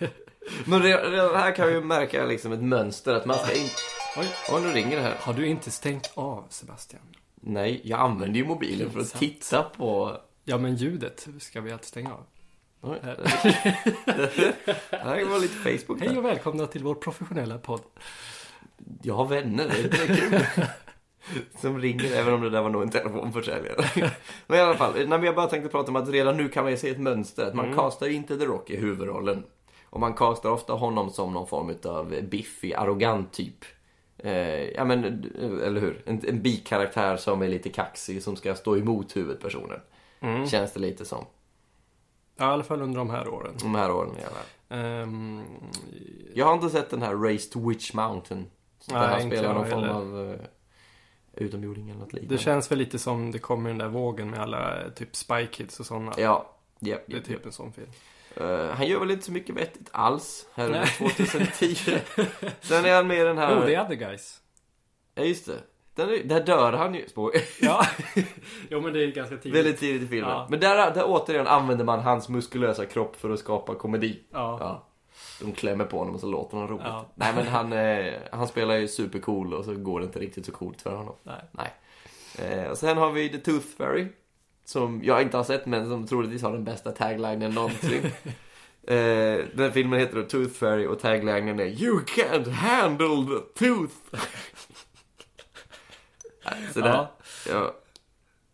Men 0.64 0.82
redan 0.82 1.36
här 1.36 1.54
kan 1.54 1.68
vi 1.68 1.74
ju 1.74 1.80
märka 1.80 2.26
liksom 2.26 2.52
ett 2.52 2.62
mönster 2.62 3.14
att 3.14 3.26
man 3.26 3.38
ska 3.38 3.52
in... 3.54 3.68
Oj. 4.18 4.26
Oj, 4.52 4.62
nu 4.62 4.68
ringer 4.68 4.96
det 4.96 5.02
här. 5.02 5.14
Har 5.20 5.34
du 5.34 5.46
inte 5.46 5.70
stängt 5.70 6.12
av, 6.14 6.44
Sebastian? 6.48 7.02
Nej, 7.34 7.80
jag 7.84 8.00
använder 8.00 8.40
ju 8.40 8.46
mobilen 8.46 8.90
för 8.90 9.00
att 9.00 9.14
titta 9.14 9.62
på... 9.62 10.16
Ja, 10.44 10.58
men 10.58 10.76
ljudet 10.76 11.28
ska 11.38 11.60
vi 11.60 11.72
alltid 11.72 11.86
stänga 11.88 12.12
av. 12.12 12.24
Här. 12.82 13.16
Det 14.90 14.98
här 14.98 15.24
var 15.24 15.38
lite 15.38 15.54
Facebook 15.78 16.00
Hej 16.00 16.18
och 16.18 16.24
välkomna 16.24 16.66
till 16.66 16.82
vår 16.82 16.94
professionella 16.94 17.58
podd. 17.58 17.80
Jag 19.02 19.14
har 19.14 19.26
vänner, 19.26 19.68
det 19.68 20.02
är 20.02 20.16
kul. 20.16 20.40
Som 21.60 21.78
ringer, 21.80 22.12
även 22.12 22.34
om 22.34 22.40
det 22.40 22.50
där 22.50 22.62
var 22.62 22.70
nog 22.70 22.82
en 22.82 22.90
telefonförsäljare. 22.90 24.10
Men 24.46 24.58
i 24.58 24.62
alla 24.62 24.74
fall, 24.74 25.08
nej, 25.08 25.24
jag 25.24 25.34
bara 25.34 25.46
tänkte 25.46 25.68
prata 25.70 25.90
om 25.90 25.96
att 25.96 26.08
redan 26.08 26.36
nu 26.36 26.48
kan 26.48 26.62
man 26.64 26.70
ju 26.70 26.76
se 26.78 26.90
ett 26.90 27.00
mönster. 27.00 27.46
Att 27.46 27.54
man 27.54 27.64
Mm. 27.64 27.76
castar 27.76 28.06
ju 28.06 28.12
inte 28.12 28.38
The 28.38 28.44
Rock 28.44 28.70
i 28.70 28.76
huvudrollen. 28.76 29.44
Och 29.90 30.00
man 30.00 30.14
castar 30.14 30.50
ofta 30.50 30.72
honom 30.72 31.10
som 31.10 31.32
någon 31.32 31.46
form 31.46 31.74
av 31.84 32.14
biffig, 32.22 32.72
arrogant 32.74 33.32
typ. 33.32 33.64
Eh, 34.18 34.64
ja 34.70 34.84
men, 34.84 35.04
eller 35.64 35.80
hur? 35.80 36.02
En, 36.06 36.20
en 36.28 36.42
bikaraktär 36.42 37.16
som 37.16 37.42
är 37.42 37.48
lite 37.48 37.68
kaxig, 37.68 38.22
som 38.22 38.36
ska 38.36 38.54
stå 38.54 38.76
emot 38.76 39.16
huvudpersonen. 39.16 39.80
Mm. 40.20 40.46
Känns 40.46 40.72
det 40.72 40.80
lite 40.80 41.04
som. 41.04 41.24
Ja, 42.38 42.50
i 42.50 42.52
alla 42.52 42.64
fall 42.64 42.82
under 42.82 42.98
de 42.98 43.10
här 43.10 43.28
åren. 43.28 43.54
De 43.62 43.74
här 43.74 43.90
åren 43.90 44.14
fall. 44.14 44.78
Ehm, 44.78 45.42
Jag 46.34 46.46
har 46.46 46.54
inte 46.54 46.70
sett 46.70 46.90
den 46.90 47.02
här 47.02 47.14
Race 47.14 47.50
to 47.52 47.68
Witch 47.68 47.92
Mountain. 47.92 48.46
Där 48.86 48.98
Nej, 48.98 49.08
han 49.08 49.20
inte 49.20 49.36
spelar 49.36 49.54
någon 49.54 49.66
form 49.70 49.84
av 49.90 50.14
uh, 50.16 50.36
utomjording 51.34 51.90
eller 51.90 52.00
något 52.00 52.12
liknande. 52.12 52.34
det 52.34 52.38
känns 52.42 52.70
väl 52.70 52.78
lite 52.78 52.98
som 52.98 53.30
det 53.30 53.38
kommer 53.38 53.70
den 53.70 53.78
där 53.78 53.88
vågen 53.88 54.30
med 54.30 54.40
alla 54.40 54.82
eh, 54.84 54.90
typ 54.90 55.16
Spy 55.16 55.46
Kids 55.46 55.80
och 55.80 55.86
sådana. 55.86 56.12
Ja, 56.16 56.54
ja, 56.78 56.96
Det 57.06 57.12
är 57.12 57.16
ja, 57.16 57.24
typ 57.24 57.46
en 57.46 57.52
sån 57.52 57.72
film. 57.72 57.90
Eh, 58.36 58.70
han 58.70 58.86
gör 58.86 59.00
väl 59.00 59.10
inte 59.10 59.24
så 59.24 59.32
mycket 59.32 59.54
vettigt 59.56 59.88
alls 59.92 60.46
här 60.54 60.66
under 60.66 60.80
Nej. 60.80 61.10
2010. 61.14 61.74
Sen 62.60 62.84
är 62.84 62.94
han 62.94 63.06
med 63.06 63.18
i 63.18 63.22
den 63.22 63.38
här... 63.38 63.58
Oh, 63.58 63.66
The 63.66 63.80
Other 63.80 63.94
Guys. 63.94 64.40
Ja, 65.14 65.22
just 65.22 65.46
det. 65.46 65.58
Den 65.98 66.10
är, 66.10 66.24
där 66.24 66.40
dör 66.40 66.72
han 66.72 66.94
ju. 66.94 67.08
Spår. 67.08 67.32
Ja. 67.60 67.86
jo, 68.70 68.80
men 68.80 68.92
det 68.92 69.04
är 69.04 69.06
ganska 69.06 69.36
tidigt. 69.36 69.58
Väldigt 69.58 69.78
tidigt 69.80 70.02
i 70.02 70.06
filmen. 70.06 70.30
Ja. 70.30 70.46
Men 70.50 70.60
där, 70.60 70.94
där 70.94 71.04
återigen 71.06 71.46
använder 71.46 71.84
man 71.84 72.00
hans 72.00 72.28
muskulösa 72.28 72.86
kropp 72.86 73.16
för 73.16 73.30
att 73.30 73.38
skapa 73.38 73.74
komedi. 73.74 74.22
Ja. 74.32 74.56
Ja. 74.60 74.88
De 75.40 75.52
klämmer 75.52 75.84
på 75.84 75.98
honom 75.98 76.14
och 76.14 76.20
så 76.20 76.26
låter 76.26 76.56
han 76.58 76.68
roligt. 76.68 76.86
Ja. 76.86 77.06
Nej 77.14 77.32
men 77.36 77.46
han, 77.46 77.72
eh, 77.72 78.14
han 78.32 78.48
spelar 78.48 78.74
ju 78.74 78.88
supercool 78.88 79.54
och 79.54 79.64
så 79.64 79.74
går 79.74 80.00
det 80.00 80.06
inte 80.06 80.18
riktigt 80.18 80.46
så 80.46 80.52
coolt 80.52 80.82
för 80.82 80.96
honom. 80.96 81.14
Nej. 81.22 81.44
Nej. 81.52 81.72
Eh, 82.38 82.70
och 82.70 82.78
sen 82.78 82.98
har 82.98 83.10
vi 83.10 83.28
The 83.28 83.38
Tooth 83.38 83.66
Fairy. 83.78 84.06
Som 84.64 85.00
jag 85.04 85.22
inte 85.22 85.36
har 85.36 85.44
sett 85.44 85.66
men 85.66 85.88
som 85.88 86.06
troligtvis 86.06 86.42
har 86.42 86.52
den 86.52 86.64
bästa 86.64 86.92
taglinen 86.92 87.52
någonsin. 87.52 88.04
eh, 88.86 89.38
den 89.54 89.72
filmen 89.72 90.00
heter 90.00 90.16
då 90.16 90.22
Tooth 90.22 90.54
Fairy 90.54 90.86
och 90.86 90.98
taglinen 90.98 91.60
är 91.60 91.82
You 91.82 92.00
can't 92.00 92.50
handle 92.50 93.26
the 93.26 93.64
tooth. 93.64 93.94
Nej, 96.50 96.68
så 96.74 96.80
där. 96.80 96.88
Ja. 96.88 97.08
Ja. 97.48 97.74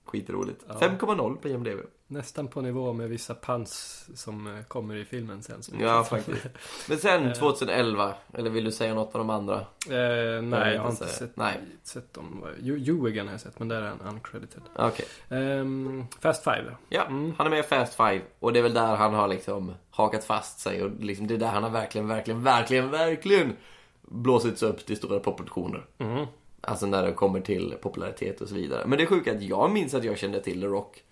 Skitroligt. 0.05 0.65
Ja. 0.69 0.75
5,0 0.75 1.37
på 1.37 1.49
IMDB. 1.49 1.79
Nästan 2.07 2.49
på 2.49 2.61
nivå 2.61 2.93
med 2.93 3.09
vissa 3.09 3.35
pants 3.35 4.07
som 4.15 4.57
eh, 4.57 4.63
kommer 4.65 4.95
i 4.97 5.05
filmen 5.05 5.43
sen. 5.43 5.63
Som 5.63 5.81
Ja, 5.81 6.05
faktiskt. 6.05 6.47
Men 6.89 6.99
sen 6.99 7.35
2011, 7.39 8.15
eller 8.35 8.51
vill 8.51 8.65
du 8.65 8.73
säga 8.73 8.95
något 8.95 9.15
av 9.15 9.19
de 9.19 9.31
andra? 9.31 9.55
Eh, 9.91 10.43
nej, 10.43 10.75
jag 10.75 10.83
har 10.83 10.91
inte 10.91 11.07
sett, 11.07 11.37
Nej. 11.37 11.61
sett 11.83 12.15
dem. 12.15 12.45
Ewigan 12.65 13.27
har 13.27 13.35
jag 13.35 13.41
sett, 13.41 13.59
men 13.59 13.69
där 13.69 13.83
är 13.83 13.89
han 13.89 14.01
uncredited. 14.15 14.63
Okej. 14.77 15.07
Ehm, 15.29 16.05
Fast 16.21 16.45
Five. 16.45 16.77
Ja, 16.89 17.03
Mm. 17.03 17.35
han 17.39 17.47
är 17.47 17.51
med 17.51 17.59
i 17.59 17.63
Fast 17.63 17.95
Five 17.95 18.21
och 18.39 18.53
det 18.53 18.59
är 18.59 18.63
väl 18.63 18.75
där 18.75 18.97
han 18.97 19.15
har 19.15 19.29
liksom 19.29 19.75
hakat 19.91 20.25
fast 20.25 20.59
sig 20.61 20.83
och 20.83 20.91
liksom 21.01 21.27
det 21.27 21.35
är 21.35 21.39
där 21.39 21.47
han 21.51 21.63
har 21.63 21.71
verkligen, 21.71 22.09
verkligen, 22.09 22.43
verkligen, 22.43 22.91
verkligen 22.91 23.57
blåsits 24.03 24.63
upp 24.63 24.87
till 24.87 24.97
stora 24.97 25.21
proportioner. 25.21 25.87
Mm. 25.99 26.27
Alltså 26.67 26.87
när 26.87 27.03
det 27.03 27.13
kommer 27.13 27.41
till 27.41 27.75
popularitet 27.83 28.41
och 28.41 28.49
så 28.49 28.55
vidare. 28.55 28.83
Men 28.87 28.99
det 28.99 29.05
är 29.05 29.07
sjukt 29.07 29.29
att 29.29 29.43
jag 29.43 29.71
minns 29.71 29.95
att 29.95 30.05
jag 30.05 30.19
kände 30.19 30.41
till 30.41 30.61
The 30.61 30.67
Rock 30.67 31.03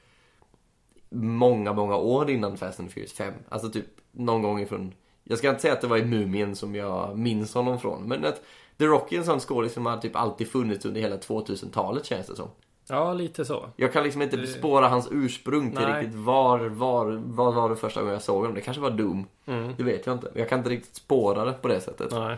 många, 1.10 1.72
många 1.72 1.96
år 1.96 2.30
innan 2.30 2.56
Fast 2.56 2.80
and 2.80 2.90
Furious 2.92 3.12
5. 3.12 3.34
Alltså 3.48 3.70
typ 3.70 3.86
någon 4.12 4.42
gång 4.42 4.60
ifrån... 4.60 4.94
Jag 5.24 5.38
ska 5.38 5.48
inte 5.48 5.62
säga 5.62 5.72
att 5.74 5.80
det 5.80 5.86
var 5.86 5.96
i 5.98 6.04
Mumien 6.04 6.56
som 6.56 6.74
jag 6.74 7.18
minns 7.18 7.54
honom 7.54 7.80
från, 7.80 8.08
men 8.08 8.24
att 8.24 8.42
The 8.78 8.84
Rock 8.86 9.12
är 9.12 9.18
en 9.18 9.24
sån 9.24 9.40
skådis 9.40 9.72
som 9.72 9.86
har 9.86 9.96
typ 9.96 10.16
alltid 10.16 10.48
funnits 10.48 10.84
under 10.84 11.00
hela 11.00 11.16
2000-talet 11.16 12.04
känns 12.04 12.26
det 12.26 12.36
som. 12.36 12.48
Ja, 12.88 13.12
lite 13.12 13.44
så. 13.44 13.66
Jag 13.76 13.92
kan 13.92 14.02
liksom 14.04 14.22
inte 14.22 14.36
Det- 14.36 14.46
spåra 14.46 14.88
hans 14.88 15.08
ursprung 15.10 15.70
till 15.70 15.80
Nej. 15.80 16.02
riktigt 16.02 16.18
var, 16.20 16.58
var, 16.60 17.22
vad 17.24 17.54
var 17.54 17.70
det 17.70 17.76
första 17.76 18.00
gången 18.00 18.12
jag 18.12 18.22
såg 18.22 18.36
honom? 18.40 18.54
Det 18.54 18.60
kanske 18.60 18.80
var 18.82 18.90
Doom. 18.90 19.26
Mm. 19.46 19.72
Det 19.76 19.82
vet 19.82 20.06
jag 20.06 20.14
inte. 20.16 20.30
Jag 20.34 20.48
kan 20.48 20.58
inte 20.58 20.70
riktigt 20.70 20.94
spåra 20.96 21.44
det 21.44 21.52
på 21.52 21.68
det 21.68 21.80
sättet. 21.80 22.10
Nej. 22.10 22.36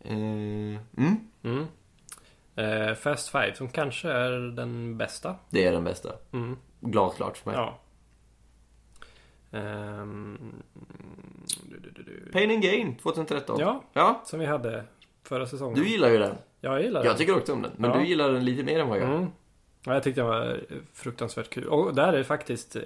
Eh, 0.00 0.12
mm, 0.16 0.78
Mm. 1.42 1.66
Eh, 2.56 2.94
Fast 2.94 3.28
Five, 3.28 3.54
som 3.54 3.68
kanske 3.68 4.08
är 4.10 4.30
den 4.56 4.98
bästa. 4.98 5.36
det 5.50 5.64
är 5.66 5.72
den 5.72 5.84
bästa. 5.84 6.12
Mm. 6.32 6.56
Glasklart 6.80 7.36
för 7.36 7.50
mig. 7.50 7.58
Ja. 7.60 7.78
Ehm, 9.58 10.38
du, 11.70 11.78
du, 11.78 11.90
du, 11.90 12.02
du. 12.02 12.32
Pain 12.32 12.50
and 12.50 12.62
Gain 12.62 12.96
2013. 12.96 13.60
Ja, 13.60 13.84
ja. 13.92 14.22
som 14.24 14.40
vi 14.40 14.46
hade 14.46 14.84
förra 15.22 15.46
säsongen. 15.46 15.74
Du 15.78 15.88
gillar 15.88 16.08
ju 16.08 16.18
den. 16.18 16.34
Ja, 16.60 16.72
jag 16.72 16.82
gillar 16.82 17.00
Jag 17.04 17.10
den. 17.12 17.18
tycker 17.18 17.36
också 17.36 17.52
om 17.52 17.62
den. 17.62 17.70
Men 17.76 17.90
Ja. 17.90 17.96
du 17.98 18.06
gillar 18.06 18.32
den 18.32 18.44
lite 18.44 18.62
mer 18.62 18.78
än 18.80 18.88
vad 18.88 18.98
jag 18.98 19.08
gör. 19.08 19.16
Mm. 19.16 19.28
Ja, 19.84 19.94
jag 19.94 20.02
tyckte 20.02 20.20
den 20.20 20.28
var 20.28 20.60
fruktansvärt 20.92 21.50
kul. 21.50 21.64
Och 21.68 21.94
där 21.94 22.12
är 22.12 22.22
faktiskt 22.22 22.76
eh, 22.76 22.82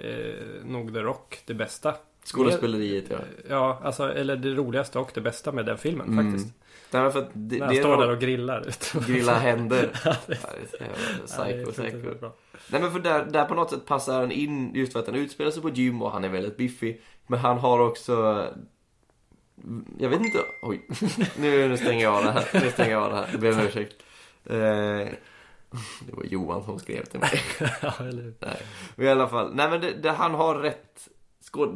nog 0.65 0.93
The 0.93 0.99
Rock 0.99 1.39
det 1.45 1.53
bästa. 1.53 1.95
Skådespeleriet, 2.25 3.05
ja. 3.09 3.17
Ja, 3.49 3.79
alltså, 3.83 4.13
eller 4.13 4.35
det 4.35 4.49
roligaste 4.53 4.99
och 4.99 5.11
det 5.13 5.21
bästa 5.21 5.51
med 5.51 5.65
den 5.65 5.77
filmen 5.77 6.07
Mm. 6.07 6.31
faktiskt. 6.31 6.55
Därför 6.91 7.19
att 7.19 7.29
det, 7.33 7.59
han 7.59 7.75
står 7.75 7.97
där 7.97 8.09
och 8.09 8.19
grillar. 8.19 8.65
grilla 9.07 9.33
händer. 9.33 9.87
Psycho, 11.25 11.71
psycho. 11.71 12.31
Nej 12.67 12.81
men 12.81 12.91
för 12.91 12.99
där, 12.99 13.25
där 13.25 13.45
på 13.45 13.55
något 13.55 13.69
sätt 13.69 13.85
passar 13.85 14.19
han 14.19 14.31
in 14.31 14.75
just 14.75 14.93
för 14.93 14.99
att 14.99 15.05
han 15.05 15.15
utspelar 15.15 15.51
sig 15.51 15.61
på 15.61 15.67
ett 15.67 15.77
gym 15.77 16.01
och 16.01 16.11
han 16.11 16.23
är 16.23 16.29
väldigt 16.29 16.57
biffig. 16.57 17.01
Men 17.27 17.39
han 17.39 17.57
har 17.57 17.79
också... 17.79 18.45
Jag 19.99 20.09
vet 20.09 20.21
inte... 20.21 20.39
Oj. 20.61 20.87
Nu, 21.39 21.67
nu 21.67 21.77
stänger 21.77 22.03
jag 22.03 22.13
av 22.13 22.23
det 22.23 22.31
här. 22.31 22.47
Nu 22.53 22.71
stänger 22.71 22.91
jag 22.91 23.03
av 23.03 23.09
det 23.09 23.15
här. 23.15 23.27
Jag 23.31 23.39
ber 23.39 23.51
om 23.51 23.59
ursäkt. 23.59 24.03
Eh, 24.45 24.55
det 26.05 26.13
var 26.13 26.23
Johan 26.23 26.63
som 26.63 26.79
skrev 26.79 27.05
till 27.05 27.19
mig. 27.19 27.41
ja, 27.81 27.93
eller 27.99 28.23
hur? 28.23 28.33
Nej. 28.39 28.61
Men 28.95 29.07
i 29.07 29.09
alla 29.09 29.27
fall. 29.27 29.55
Nej 29.55 29.69
men 29.69 29.81
det, 29.81 29.93
det, 29.93 30.11
han 30.11 30.33
har 30.33 30.55
rätt... 30.55 31.07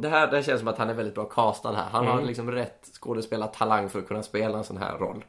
Det, 0.01 0.09
här, 0.09 0.27
det 0.27 0.35
här 0.35 0.43
känns 0.43 0.59
som 0.59 0.67
att 0.67 0.77
han 0.77 0.89
är 0.89 0.93
väldigt 0.93 1.15
bra 1.15 1.25
castad 1.25 1.71
här. 1.75 1.89
Han 1.89 2.05
har 2.07 2.13
Mm. 2.13 2.25
liksom 2.25 2.51
rätt 2.51 2.89
skådespelartalang 2.93 3.89
för 3.89 3.99
att 3.99 4.07
kunna 4.07 4.23
spela 4.23 4.57
en 4.57 4.63
sån 4.63 4.77
här 4.77 4.97
roll. 4.97 5.25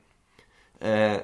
Eh, 0.80 1.16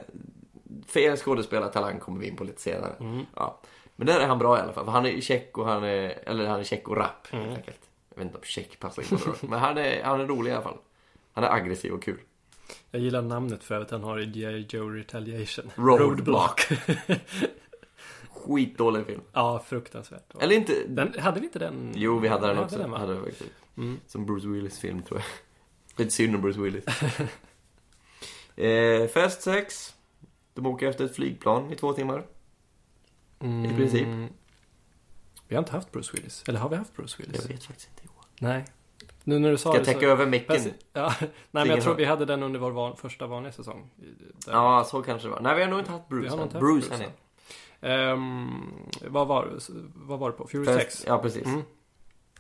fel 0.87 1.17
skådespelartalang 1.17 1.99
kommer 1.99 2.21
vi 2.21 2.27
in 2.29 2.37
på 2.37 2.45
lite 2.45 2.61
senare. 2.61 2.93
Mm. 3.01 3.25
Ja. 3.37 3.61
Men 3.97 4.07
där 4.07 4.21
är 4.21 4.27
han 4.27 4.39
bra 4.39 4.59
i 4.59 4.61
alla 4.61 4.73
fall. 4.73 4.85
För 4.85 4.93
han 4.93 5.07
är 5.07 5.21
tjeck 5.21 5.59
och 5.59 5.67
han 5.67 5.85
är, 5.85 6.19
eller 6.29 6.47
han 6.47 6.61
är 6.61 6.65
tjeck 6.65 6.89
och 6.89 6.97
rapp 6.97 7.27
Mm. 7.33 7.45
helt 7.45 7.57
enkelt. 7.59 7.81
Jag 8.11 8.17
vet 8.17 8.25
inte 8.27 8.39
om 8.39 8.45
tjeck 8.45 8.79
passar 8.81 9.03
in 9.03 9.19
på 9.19 9.31
det. 9.41 9.47
Men 9.49 9.59
han 9.59 9.79
är, 9.79 10.03
han 10.03 10.21
är 10.21 10.27
rolig 10.27 10.51
i 10.51 10.55
alla 10.55 10.63
fall. 10.63 10.79
Han 11.33 11.45
är 11.45 11.49
aggressiv 11.53 11.93
och 11.93 12.03
kul. 12.03 12.19
Jag 12.91 13.03
gillar 13.03 13.23
namnet 13.23 13.65
för 13.65 13.81
att 13.81 13.91
han 13.91 14.05
har 14.05 14.19
i 14.21 14.27
G.I. 14.27 14.67
Joe 14.69 14.89
Retaliation. 14.91 15.71
Roadblock. 15.77 16.61
Skitdålig 18.49 19.07
film. 19.07 19.21
ja, 19.33 19.63
fruktansvärt. 19.67 20.35
Eller 20.41 20.57
inte... 20.57 20.73
Den, 20.89 21.15
hade 21.19 21.41
vi 21.41 21.47
inte 21.47 21.59
den? 21.59 21.93
Jo, 21.97 22.19
vi 22.19 22.29
hade 22.29 22.47
den 22.47 22.57
Vi 22.57 22.63
också. 22.63 22.79
den, 22.79 22.91
va? 22.91 22.99
hade 22.99 23.15
vi 23.15 23.21
faktiskt. 23.21 23.51
Mm. 23.77 24.01
Som 24.07 24.27
Bruce 24.27 24.49
Willis 24.49 24.79
film 24.79 25.03
tror 25.03 25.21
jag. 25.21 25.27
Lite 25.99 26.11
synd 26.11 26.35
om 26.35 26.43
Bruce 26.43 26.61
Willis. 26.61 26.85
eh, 28.57 29.09
Fast 29.09 29.43
Sex. 29.43 29.95
De 30.55 30.67
åker 30.67 30.89
efter 30.89 31.05
ett 31.05 31.15
flygplan 31.15 31.73
i 31.73 31.77
två 31.77 31.93
timmar. 31.93 32.27
I 33.41 33.75
princip. 33.77 34.07
Mm. 34.07 34.29
Vi 35.49 35.55
har 35.55 35.63
inte 35.63 35.73
haft 35.73 35.93
Bruce 35.93 36.11
Willis. 36.15 36.45
Eller 36.49 36.61
har 36.61 36.69
vi 36.69 36.77
haft 36.77 36.97
Bruce 36.97 37.23
Willis? 37.23 37.43
Jag 37.43 37.49
vet 37.49 37.65
faktiskt 37.65 37.91
inte. 37.91 38.09
Nej. 38.41 38.65
Nu 39.25 39.39
när 39.39 39.51
du 39.51 39.59
sa 39.59 39.71
Ska 39.71 39.79
jag 39.79 39.87
täcka 39.87 40.01
så... 40.01 40.07
över 40.07 40.27
micken? 40.27 40.73
Ja, 40.93 41.15
nej 41.21 41.31
men 41.51 41.69
jag 41.69 41.83
tror 41.83 41.95
vi 41.95 42.05
hade 42.05 42.25
den 42.25 42.43
under 42.43 42.61
vår 42.61 42.71
van, 42.71 42.97
första 42.97 43.27
vanliga 43.27 43.53
säsong. 43.53 43.91
Där. 44.47 44.53
Ja, 44.53 44.85
så 44.85 45.03
kanske 45.03 45.29
det 45.29 45.33
var. 45.33 45.41
Nej, 45.41 45.57
vi 45.57 45.63
har 45.63 45.69
nog 45.71 45.79
inte 45.79 45.91
haft 45.91 46.05
Vi 46.09 46.15
Bruce 46.15 46.31
har 46.31 46.37
nog 46.37 46.55
än. 46.55 46.61
Bruce, 46.61 46.89
Bruce 46.89 47.13
Ehm, 47.81 48.63
vad, 49.09 49.27
var, 49.27 49.59
vad 49.95 50.19
var 50.19 50.31
det 50.31 50.37
på? 50.37 50.47
Fury 50.47 50.65
Fast- 50.65 50.79
6? 50.79 51.05
Ja, 51.07 51.19
precis. 51.19 51.47
Mm. 51.47 51.63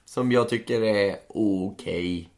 Som 0.04 0.32
jag 0.32 0.48
tycker 0.48 0.82
är 0.82 1.16
okej. 1.28 2.28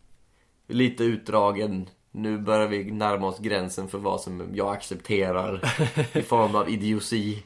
Lite 0.66 1.04
utdragen. 1.04 1.88
Nu 2.10 2.38
börjar 2.38 2.66
vi 2.66 2.90
närma 2.90 3.26
oss 3.26 3.38
gränsen 3.38 3.88
för 3.88 3.98
vad 3.98 4.20
som 4.20 4.48
jag 4.54 4.72
accepterar 4.72 5.60
i 6.18 6.22
form 6.22 6.54
av 6.56 6.70
idiosi 6.70 7.42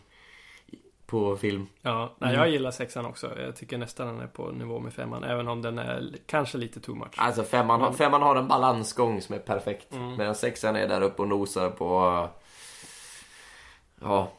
på 1.06 1.37
film. 1.37 1.66
Ja, 1.82 2.14
nej, 2.18 2.28
Mm. 2.30 2.40
jag 2.40 2.50
gillar 2.50 2.70
sexan 2.70 3.06
också. 3.06 3.38
Jag 3.40 3.56
tycker 3.56 3.78
nästan 3.78 4.06
den 4.06 4.20
är 4.20 4.26
på 4.26 4.50
nivå 4.50 4.80
med 4.80 4.92
femman. 4.92 5.25
Även 5.25 5.49
om 5.49 5.62
den 5.62 5.78
är 5.78 6.14
kanske 6.26 6.58
lite 6.58 6.80
too 6.80 6.94
much. 6.94 7.12
Alltså 7.16 7.42
femman, 7.42 7.80
har, 7.80 7.92
femman 7.92 8.23
har 8.23 8.37
en 8.37 8.49
balansgång 8.49 9.20
som 9.23 9.34
är 9.34 9.38
perfekt. 9.38 9.92
Mm. 9.94 10.16
Medan 10.16 10.34
sexan 10.34 10.76
är 10.76 10.88
där 10.88 11.00
uppe 11.02 11.23
och 11.23 11.28
nosar 11.28 11.70
på... 11.70 12.28
Ja, 14.00 14.32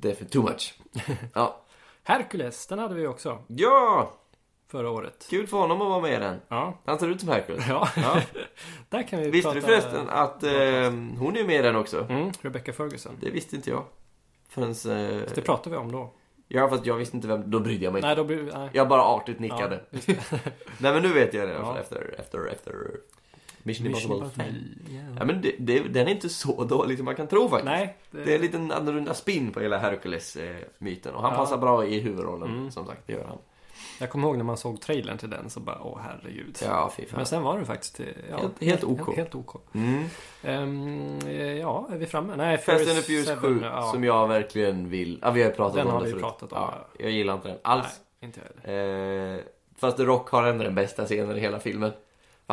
det 0.00 0.10
är 0.10 0.14
för 0.14 0.24
too 0.24 0.42
much. 0.42 0.74
Ja, 1.34 1.60
Hercules, 2.02 2.66
den 2.66 2.78
hade 2.78 2.94
vi 2.94 3.06
också 3.06 3.38
ja 3.46 4.12
förra 4.70 4.90
året. 4.90 5.26
kul 5.30 5.46
för 5.46 5.56
honom 5.58 5.82
att 5.82 5.88
vara 5.88 6.00
med 6.00 6.12
i 6.12 6.16
den. 6.18 6.40
Ja, 6.48 6.78
Han 6.84 6.98
ser 6.98 7.08
ut 7.08 7.20
som 7.20 7.28
Hercules. 7.28 7.64
ja. 7.68 7.88
Ja. 7.96 8.20
där 8.88 9.02
kan 9.02 9.18
vi 9.20 9.30
Visste 9.30 9.46
prata... 9.52 9.60
du 9.60 9.66
förresten 9.66 10.08
att 10.10 10.42
eh, 10.42 10.50
hon 11.18 11.36
är 11.36 11.44
med 11.44 11.60
i 11.60 11.62
den 11.62 11.76
också? 11.76 12.06
Mm, 12.08 12.32
Rebecca 12.40 12.72
Ferguson. 12.72 13.16
Det 13.20 13.30
visste 13.30 13.56
inte 13.56 13.70
jag. 13.70 13.84
Förrän... 14.48 14.70
Eh, 14.70 15.22
Det 15.34 15.40
pratade 15.44 15.70
vi 15.70 15.82
om 15.82 15.92
då. 15.92 16.12
ja, 16.48 16.68
fast 16.68 16.86
jag 16.86 16.94
visste 16.96 17.16
inte 17.16 17.28
vem... 17.28 17.50
Då 17.50 17.60
brydde 17.60 17.84
jag 17.84 17.92
mig 17.92 18.00
inte. 18.00 18.06
Nej, 18.06 18.16
då 18.16 18.24
blir 18.24 18.42
nej. 18.58 18.68
Jag 18.72 18.88
bara 18.88 19.02
artigt 19.02 19.38
nickade. 19.40 19.80
Ja. 19.90 19.98
Nej 20.78 20.92
men 20.92 21.02
nu 21.02 21.08
vet 21.12 21.34
jag 21.34 21.48
det 21.48 21.52
i 21.52 21.56
alla 21.56 21.64
fall 21.64 21.76
efter, 21.78 22.14
efter, 22.18 22.46
efter 22.46 22.90
Mission, 23.68 23.86
Mission 23.86 24.12
Impossible 24.12 24.16
Impossible. 24.16 24.44
5. 24.44 24.96
Ja. 24.96 25.16
Ja 25.18 25.24
men 25.24 25.40
det, 25.42 25.52
det, 25.58 25.78
den 25.78 26.06
är 26.08 26.10
inte 26.12 26.28
så 26.28 26.64
dålig 26.74 26.96
som 26.96 27.04
man 27.04 27.14
kan 27.16 27.26
tro 27.28 27.48
faktiskt. 27.48 27.64
Nej, 27.64 27.96
Det 28.10 28.30
är 28.32 28.34
en 28.34 28.40
liten 28.42 28.72
annorlunda 28.72 29.14
spin 29.14 29.52
på 29.52 29.60
hela 29.60 29.78
Hercules-myten. 29.78 31.14
Och 31.14 31.22
han 31.22 31.32
Ja. 31.32 31.36
passar 31.38 31.58
bra 31.58 31.86
i 31.86 32.00
huvudrollen, 32.00 32.48
Mm. 32.50 32.70
som 32.70 32.86
sagt. 32.86 33.00
Det 33.06 33.12
gör 33.12 33.24
han. 33.24 33.38
Jag 34.00 34.10
kommer 34.10 34.28
ihåg 34.28 34.36
när 34.36 34.44
man 34.44 34.56
såg 34.56 34.80
trailern 34.80 35.18
till 35.18 35.30
den 35.30 35.50
så 35.50 35.60
bara, 35.60 35.78
åh 35.82 35.98
herregud. 36.02 36.58
Ja. 36.62 36.92
Men 37.14 37.26
sen 37.26 37.42
var 37.42 37.56
den 37.56 37.66
faktiskt, 37.66 38.00
eh, 38.00 38.06
ja, 38.30 38.36
Helt- 38.38 38.62
helt 38.62 38.84
OK. 38.84 38.98
Helt, 39.06 39.16
helt 39.18 39.34
OK. 39.34 39.56
Mm. 39.74 40.04
Eh, 41.26 41.58
ja, 41.58 41.88
är 41.92 41.96
vi 41.98 42.06
framme? 42.06 42.36
Nej, 42.36 42.58
Fast 42.58 42.88
and 42.90 42.98
Furious 42.98 43.28
7, 43.28 43.34
Seven, 43.40 43.60
ja. 43.62 43.82
som 43.92 44.04
jag 44.04 44.28
verkligen 44.28 44.88
vill... 44.88 45.18
Ja, 45.22 45.30
vi 45.30 45.42
har 45.42 45.50
pratat 45.50 45.76
Den 45.76 45.86
om 45.86 45.92
har 45.92 46.00
det 46.00 46.06
vi 46.06 46.10
förut. 46.10 46.22
pratat 46.22 46.52
om, 46.52 46.58
Ja, 46.58 46.74
ja. 46.76 47.02
jag 47.04 47.10
gillar 47.10 47.34
inte 47.34 47.48
den 47.48 47.58
alls. 47.62 48.00
Nej, 48.20 48.28
inte 48.28 48.40
jag 48.64 48.70
heller. 48.72 49.34
Eh, 49.36 49.40
fast 49.76 49.96
The 49.96 50.02
Rock 50.04 50.28
har 50.30 50.42
ändå 50.46 50.64
den 50.64 50.74
bästa 50.74 51.04
scenen 51.04 51.36
i 51.36 51.40
hela 51.40 51.60
filmen. 51.60 51.92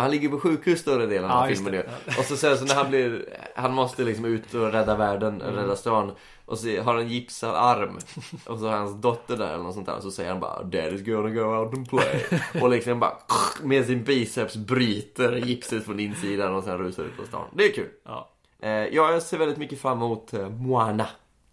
Han 0.02 0.12
ligger 0.12 0.30
på 0.30 0.40
sjukhus 0.40 0.80
större 0.80 1.06
delen 1.06 1.30
Ja, 1.30 1.44
av 1.44 1.50
just 1.50 1.64
filmen 1.64 1.86
nu. 2.06 2.14
Och 2.20 2.26
så 2.26 2.38
sen 2.38 2.58
så 2.58 2.66
när 2.66 2.76
han 2.76 2.90
blir... 2.90 3.26
Han 3.56 3.74
måste 3.74 4.04
liksom 4.04 4.26
ut 4.26 4.54
och 4.54 4.72
rädda 4.72 4.96
världen, 4.96 5.42
Mm. 5.42 5.56
rädda 5.56 5.76
stan. 5.76 6.12
Och 6.46 6.58
så 6.60 6.68
har 6.68 6.94
han 6.94 7.00
en 7.02 7.08
gipsad 7.08 7.56
arm. 7.56 7.98
Och 8.46 8.60
så 8.60 8.66
har 8.68 8.78
hans 8.78 9.02
dotter 9.02 9.38
där 9.38 9.54
eller 9.54 9.64
något 9.64 9.74
sånt 9.74 9.86
där. 9.86 9.96
Och 9.96 10.04
så 10.04 10.12
säger 10.12 10.30
han 10.32 10.40
bara 10.40 10.62
Daddy's 10.64 11.04
gonna 11.16 11.30
go 11.30 11.42
out 11.42 11.74
and 11.74 11.90
play. 11.90 12.26
och 12.62 12.70
liksom 12.70 13.00
bara 13.00 13.18
med 13.64 13.86
sin 13.86 14.04
biceps 14.04 14.56
bryter 14.56 15.36
gipset 15.36 15.86
från 15.86 16.00
insidan 16.00 16.54
och 16.56 16.64
sen 16.64 16.78
rusar 16.78 17.04
ut 17.04 17.18
på 17.18 17.24
stan. 17.28 17.48
Det 17.54 17.64
är 17.66 17.72
kul. 17.74 17.90
Ja. 18.06 18.30
Eh, 18.62 18.70
jag 18.72 19.22
ser 19.22 19.38
väldigt 19.38 19.58
mycket 19.58 19.80
fram 19.82 19.98
emot 19.98 20.34
eh, 20.34 20.50
Moana. 20.50 21.08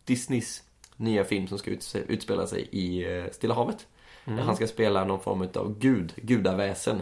Disneys 0.05 0.63
nya 0.97 1.25
film 1.25 1.47
som 1.47 1.59
ska 1.59 1.71
uts- 1.71 2.05
utspela 2.09 2.47
sig 2.47 2.69
i 2.73 3.17
eh, 3.19 3.25
Stilla 3.33 3.55
havet. 3.55 3.87
Mm. 4.25 4.37
Där 4.39 4.45
han 4.45 4.57
ska 4.57 4.67
spela 4.67 5.05
någon 5.05 5.21
form 5.21 5.49
av 5.55 5.79
gud, 5.79 6.13
gudaväsen. 6.17 7.01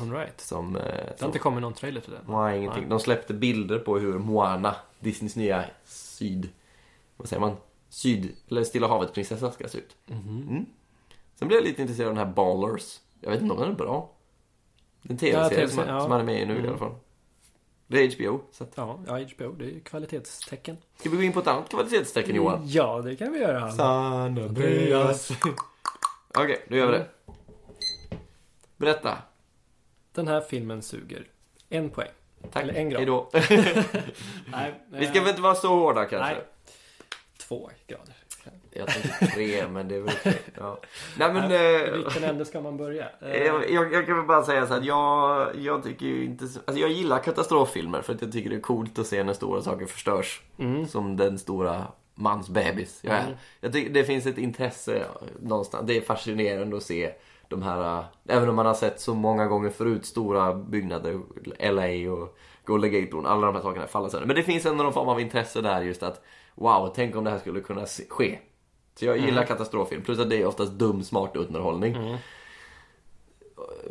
All 0.00 0.10
right. 0.12 0.40
Som... 0.40 0.76
Eh, 0.76 0.82
Det 0.82 0.90
har 1.10 1.16
som 1.16 1.26
inte 1.26 1.38
kommit 1.38 1.62
någon 1.62 1.74
trailer 1.74 2.00
till 2.00 2.12
den. 2.12 2.24
nej, 2.28 2.58
ingenting. 2.58 2.88
De 2.88 3.00
släppte 3.00 3.34
bilder 3.34 3.78
på 3.78 3.98
hur 3.98 4.18
Moana, 4.18 4.74
Disneys 5.00 5.36
nya 5.36 5.64
syd... 5.84 6.48
Vad 7.16 7.28
säger 7.28 7.40
man? 7.40 7.56
Syd... 7.88 8.36
Eller 8.50 8.64
Stilla 8.64 8.88
havet-prinsessa 8.88 9.52
ska 9.52 9.68
se 9.68 9.78
ut. 9.78 9.96
Mhm. 10.06 10.46
Mm. 10.50 10.66
Sen 11.34 11.48
blev 11.48 11.60
jag 11.60 11.64
lite 11.68 11.82
intresserad 11.82 12.08
av 12.08 12.14
den 12.14 12.26
här 12.26 12.34
Ballers. 12.34 13.00
Jag 13.20 13.30
vet 13.30 13.40
inte 13.42 13.54
om 13.54 13.60
den 13.60 13.70
är 13.70 13.74
bra. 13.74 14.10
Det 15.02 15.08
är 15.24 15.28
en 15.28 15.34
Ja, 15.40 15.48
tv-serie 15.48 15.68
som, 15.68 15.76
TV-serie, 15.76 15.94
ja. 15.96 16.00
som 16.02 16.10
han 16.10 16.20
är 16.20 16.24
med 16.24 16.42
i 16.42 16.46
nu 16.46 16.54
i 16.54 16.58
Mm. 16.58 16.68
alla 16.70 16.78
fall. 16.78 16.94
Det 17.86 17.98
är 18.00 18.16
HBO. 18.16 18.40
Så 18.52 18.64
att... 18.64 18.72
Ja, 18.74 18.98
ja, 19.06 19.12
HBO, 19.12 19.52
det 19.52 19.64
är 19.64 19.68
ju 19.68 19.80
kvalitetstecken. 19.80 20.76
Ska 20.96 21.10
vi 21.10 21.16
gå 21.16 21.22
in 21.22 21.32
på 21.32 21.40
ett 21.40 21.46
annat 21.46 21.68
kvalitetstecken 21.68 22.36
Johan? 22.36 22.62
Ja, 22.64 23.00
det 23.02 23.16
kan 23.16 23.32
vi 23.32 23.38
göra. 23.38 23.70
San 23.72 24.38
Andreas. 24.38 25.30
Okej, 26.34 26.66
då 26.68 26.76
gör 26.76 26.86
vi 26.86 26.92
det. 26.92 27.06
Berätta. 28.76 29.18
Den 30.12 30.28
här 30.28 30.40
filmen 30.40 30.82
suger. 30.82 31.24
En 31.68 31.90
poäng. 31.90 32.08
Tack. 32.52 32.62
Eller 32.62 32.74
en 32.74 32.90
grad. 32.90 32.98
Hejdå. 32.98 33.30
Nej, 34.46 34.74
Vi 34.90 35.06
ska 35.06 35.20
väl 35.20 35.28
inte 35.28 35.42
vara 35.42 35.54
så 35.54 35.68
hårda 35.68 36.04
kanske? 36.04 36.32
Nej. 36.34 36.42
Två 37.38 37.70
grader. 37.86 38.14
Jag 38.74 38.86
tänkte 38.88 39.26
tre, 39.26 39.68
men 39.68 39.88
det 39.88 39.94
är 39.96 40.00
väl 40.00 40.14
okej. 40.20 40.38
Ja. 40.58 40.80
Nej 41.18 41.32
men... 41.32 41.50
I 41.52 41.54
eh, 41.88 41.92
vilken 41.96 42.24
ände 42.24 42.44
ska 42.44 42.60
man 42.60 42.76
börja? 42.76 43.08
Eh, 43.20 43.42
jag, 43.44 43.70
jag, 43.70 43.92
jag 43.92 44.06
kan 44.06 44.16
väl 44.16 44.26
bara 44.26 44.42
säga 44.42 44.66
så 44.66 44.74
att 44.74 44.84
jag, 44.84 45.48
jag 45.58 45.82
tycker 45.82 46.06
inte... 46.06 46.48
så- 46.48 46.60
Alltså 46.64 46.80
jag 46.80 46.90
gillar 46.90 47.18
katastroffilmer 47.18 48.02
för 48.02 48.14
att 48.14 48.22
jag 48.22 48.32
tycker 48.32 48.50
det 48.50 48.56
är 48.56 48.60
coolt 48.60 48.98
att 48.98 49.06
se 49.06 49.24
när 49.24 49.32
stora 49.32 49.62
saker 49.62 49.86
förstörs. 49.86 50.42
Mm. 50.58 50.86
Som 50.88 51.16
den 51.16 51.38
stora 51.38 51.86
mansbebis 52.14 53.00
jag 53.02 53.14
är. 53.14 53.20
Mm. 53.24 53.34
Jag 53.60 53.72
tycker 53.72 53.90
det 53.90 54.04
finns 54.04 54.26
ett 54.26 54.38
intresse 54.38 55.04
någonstans. 55.42 55.86
Det 55.86 55.96
är 55.96 56.00
fascinerande 56.00 56.76
att 56.76 56.82
se 56.82 57.12
de 57.52 57.62
här, 57.62 57.98
äh, 57.98 58.04
även 58.28 58.48
om 58.48 58.56
man 58.56 58.66
har 58.66 58.74
sett 58.74 59.00
så 59.00 59.14
många 59.14 59.46
gånger 59.46 59.70
förut, 59.70 60.06
stora 60.06 60.54
byggnader, 60.54 61.20
LA 61.58 62.12
och 62.12 62.36
Golden 62.64 62.92
Gate-bron, 62.92 63.26
alla 63.26 63.46
de 63.46 63.54
här 63.54 63.62
sakerna 63.62 63.86
faller 63.86 64.08
sönder. 64.08 64.26
Men 64.26 64.36
det 64.36 64.42
finns 64.42 64.66
ändå 64.66 64.84
någon 64.84 64.92
form 64.92 65.08
av 65.08 65.20
intresse 65.20 65.60
där 65.60 65.82
just 65.82 66.02
att 66.02 66.22
wow, 66.54 66.92
tänk 66.94 67.16
om 67.16 67.24
det 67.24 67.30
här 67.30 67.38
skulle 67.38 67.60
kunna 67.60 67.86
ske. 68.08 68.38
Så 68.94 69.04
jag 69.04 69.18
gillar 69.18 69.44
katastroffilm, 69.44 70.02
plus 70.02 70.18
att 70.18 70.30
det 70.30 70.36
är 70.36 70.46
oftast 70.46 70.72
dum, 70.72 71.02
smart 71.02 71.36
underhållning. 71.36 72.18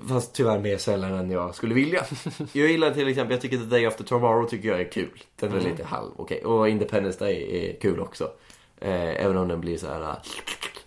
Fast 0.07 0.35
tyvärr 0.35 0.59
mer 0.59 0.77
sällan 0.77 1.13
än 1.13 1.31
jag 1.31 1.55
skulle 1.55 1.73
vilja. 1.73 2.05
Jag 2.53 2.67
gillar 2.71 2.91
till 2.91 3.07
exempel, 3.07 3.31
jag 3.31 3.41
tycker 3.41 3.57
The 3.57 3.63
Day 3.63 3.85
After 3.85 4.03
Tomorrow 4.03 4.47
tycker 4.47 4.69
jag 4.69 4.81
är 4.81 4.91
kul. 4.91 5.23
Den 5.35 5.53
är 5.53 5.59
lite 5.59 5.83
halv, 5.83 6.11
okej. 6.15 6.45
Och 6.45 6.69
Independence 6.69 7.25
Day 7.25 7.67
är 7.69 7.79
kul 7.79 7.99
också. 7.99 8.31
Eh, 8.79 9.25
även 9.25 9.37
om 9.37 9.47
den 9.47 9.61
blir 9.61 9.77
så 9.77 9.87
här 9.87 10.01
äh, 10.01 10.15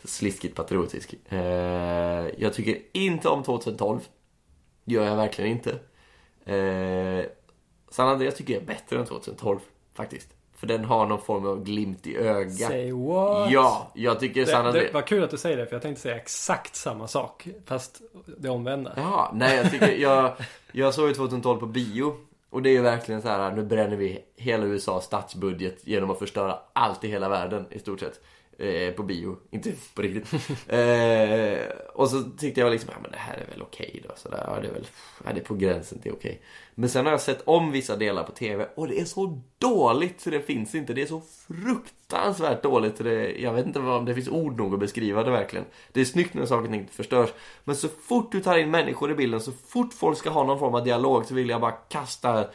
sliskigt 0.04 0.56
patriotisk. 0.56 1.14
Eh, 1.28 1.38
jag 2.38 2.54
tycker 2.54 2.78
inte 2.92 3.28
om 3.28 3.42
2012. 3.42 4.00
Gör 4.84 5.04
jag 5.04 5.16
verkligen 5.16 5.50
inte. 5.50 5.70
Eh, 6.44 7.24
San 7.90 8.08
Andreas 8.08 8.34
tycker 8.34 8.54
jag 8.54 8.62
är 8.62 8.66
bättre 8.66 8.98
än 8.98 9.06
2012, 9.06 9.58
faktiskt. 9.94 10.28
För 10.56 10.66
den 10.66 10.84
har 10.84 11.06
någon 11.06 11.22
form 11.22 11.46
av 11.46 11.64
glimt 11.64 12.06
i 12.06 12.16
ögat. 12.16 12.70
Say 12.70 12.92
what? 12.92 13.50
Ja, 13.50 13.90
jag 13.94 14.20
tycker 14.20 14.44
San 14.44 14.62
Det, 14.62 14.68
Andreas... 14.68 14.86
det 14.86 14.94
var 14.94 15.02
kul 15.02 15.24
att 15.24 15.30
du 15.30 15.38
säger 15.38 15.56
det, 15.56 15.66
för 15.66 15.74
jag 15.74 15.82
tänkte 15.82 16.02
säga 16.02 16.16
exakt 16.16 16.76
samma 16.76 17.08
sak. 17.08 17.48
Fast 17.66 18.00
det 18.38 18.48
omvända. 18.48 18.92
Ja, 18.96 19.30
nej 19.34 19.56
jag 19.56 19.70
tycker, 19.70 19.92
jag, 19.92 20.32
jag 20.72 20.94
såg 20.94 21.08
ju 21.08 21.14
2012 21.14 21.60
på 21.60 21.66
bio. 21.66 22.16
Och 22.50 22.62
det 22.62 22.68
är 22.68 22.72
ju 22.72 22.82
verkligen 22.82 23.22
så 23.22 23.28
här, 23.28 23.52
nu 23.52 23.64
bränner 23.64 23.96
vi 23.96 24.24
hela 24.36 24.64
USAs 24.64 25.04
statsbudget 25.04 25.86
genom 25.86 26.10
att 26.10 26.18
förstöra 26.18 26.58
allt 26.72 27.04
i 27.04 27.08
hela 27.08 27.28
världen 27.28 27.66
i 27.70 27.78
stort 27.78 28.00
sett. 28.00 28.20
Eh, 28.58 28.92
på 28.92 29.02
bio, 29.02 29.36
inte 29.50 29.72
på 29.94 30.02
riktigt. 30.02 30.32
eh, 30.68 31.66
och 31.94 32.10
så 32.10 32.22
tyckte 32.38 32.60
jag 32.60 32.72
liksom, 32.72 32.90
ja 32.92 32.98
men 33.02 33.10
det 33.10 33.16
här 33.16 33.36
är 33.36 33.50
väl 33.50 33.62
okej 33.62 34.02
då. 34.08 34.14
Så 34.16 34.28
där, 34.28 34.44
ja, 34.46 34.60
det 34.60 34.68
är 34.68 34.72
väl, 34.72 34.86
ja, 35.24 35.32
det 35.32 35.40
är 35.40 35.44
på 35.44 35.54
gränsen 35.54 35.98
till 35.98 36.12
okej. 36.12 36.42
Men 36.74 36.88
sen 36.88 37.04
har 37.04 37.12
jag 37.12 37.20
sett 37.20 37.42
om 37.44 37.70
vissa 37.70 37.96
delar 37.96 38.24
på 38.24 38.32
TV 38.32 38.66
och 38.74 38.88
det 38.88 39.00
är 39.00 39.04
så 39.04 39.42
dåligt 39.58 40.20
så 40.20 40.30
det 40.30 40.40
finns 40.40 40.74
inte. 40.74 40.92
Det 40.92 41.02
är 41.02 41.06
så 41.06 41.22
fruktansvärt 41.46 42.62
dåligt 42.62 42.96
det, 42.96 43.32
jag 43.32 43.52
vet 43.52 43.66
inte 43.66 43.78
om 43.78 44.04
det 44.04 44.14
finns 44.14 44.28
ord 44.28 44.58
nog 44.58 44.74
att 44.74 44.80
beskriva 44.80 45.22
det 45.22 45.30
verkligen. 45.30 45.66
Det 45.92 46.00
är 46.00 46.04
snyggt 46.04 46.34
när 46.34 46.46
saker 46.46 46.70
ting 46.70 46.88
förstörs. 46.92 47.30
Men 47.64 47.76
så 47.76 47.88
fort 47.88 48.32
du 48.32 48.40
tar 48.40 48.58
in 48.58 48.70
människor 48.70 49.10
i 49.10 49.14
bilden, 49.14 49.40
så 49.40 49.52
fort 49.52 49.94
folk 49.94 50.18
ska 50.18 50.30
ha 50.30 50.44
någon 50.44 50.58
form 50.58 50.74
av 50.74 50.84
dialog 50.84 51.26
så 51.26 51.34
vill 51.34 51.48
jag 51.48 51.60
bara 51.60 51.72
kasta, 51.72 52.46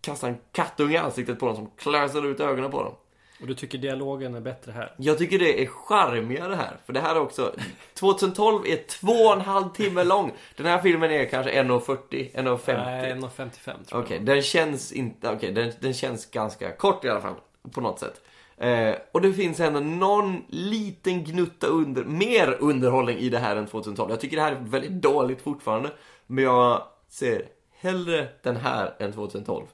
kasta 0.00 0.28
en 0.28 0.36
kattunge 0.52 0.94
i 0.94 0.98
ansiktet 0.98 1.38
på 1.38 1.46
dem 1.46 1.56
som 1.56 1.70
klösar 1.76 2.26
ut 2.26 2.40
ögonen 2.40 2.70
på 2.70 2.82
dem. 2.82 2.94
Och 3.40 3.46
du 3.46 3.54
tycker 3.54 3.78
dialogen 3.78 4.34
är 4.34 4.40
bättre 4.40 4.72
här? 4.72 4.94
Jag 4.96 5.18
tycker 5.18 5.38
det 5.38 5.62
är 5.62 5.66
charmigare 5.66 6.54
här. 6.54 6.76
För 6.86 6.92
det 6.92 7.00
här 7.00 7.14
är 7.14 7.20
också... 7.20 7.54
2012 7.94 8.66
är 8.66 8.76
två 8.88 9.12
och 9.12 9.32
en 9.32 9.40
halv 9.40 9.68
timme 9.68 10.04
lång. 10.04 10.32
Den 10.56 10.66
här 10.66 10.78
filmen 10.78 11.10
är 11.10 11.24
kanske 11.24 11.62
1.40, 11.62 11.98
1.50. 12.10 12.84
Nej, 12.84 13.12
1.55 13.12 13.28
tror 13.54 13.76
jag. 13.90 14.00
Okej, 14.00 14.18
den 14.18 14.42
känns 14.42 14.92
inte... 14.92 15.30
Okej, 15.30 15.52
den, 15.52 15.72
den 15.80 15.94
känns 15.94 16.30
ganska 16.30 16.72
kort 16.72 17.04
i 17.04 17.08
alla 17.08 17.20
fall. 17.20 17.34
På 17.72 17.80
något 17.80 18.00
sätt. 18.00 18.22
Eh, 18.56 18.94
och 19.12 19.20
det 19.20 19.32
finns 19.32 19.60
ändå 19.60 19.80
någon 19.80 20.44
liten 20.48 21.24
gnutta 21.24 21.66
under, 21.66 22.04
mer 22.04 22.56
underhållning 22.60 23.18
i 23.18 23.28
det 23.28 23.38
här 23.38 23.56
än 23.56 23.66
2012. 23.66 24.10
Jag 24.10 24.20
tycker 24.20 24.36
det 24.36 24.42
här 24.42 24.52
är 24.52 24.60
väldigt 24.60 24.92
dåligt 24.92 25.42
fortfarande. 25.42 25.90
Men 26.26 26.44
jag 26.44 26.82
ser 27.08 27.48
hellre 27.78 28.28
den 28.42 28.56
här 28.56 28.94
än 28.98 29.12
2012. 29.12 29.66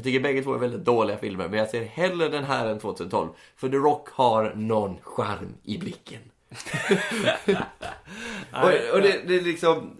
Jag 0.00 0.04
tycker 0.04 0.20
bägge 0.20 0.42
två 0.42 0.54
är 0.54 0.58
väldigt 0.58 0.84
dåliga 0.84 1.16
filmer, 1.16 1.48
men 1.48 1.58
jag 1.58 1.68
ser 1.68 1.84
hellre 1.84 2.28
den 2.28 2.44
här 2.44 2.66
än 2.66 2.78
2012. 2.78 3.28
För 3.56 3.68
The 3.68 3.76
Rock 3.76 4.08
har 4.08 4.52
någon 4.54 4.96
charm 5.02 5.54
i 5.64 5.78
blicken. 5.78 6.20
och 8.52 8.94
och 8.94 9.02
det, 9.02 9.20
det 9.26 9.36
är 9.36 9.40
liksom... 9.40 9.96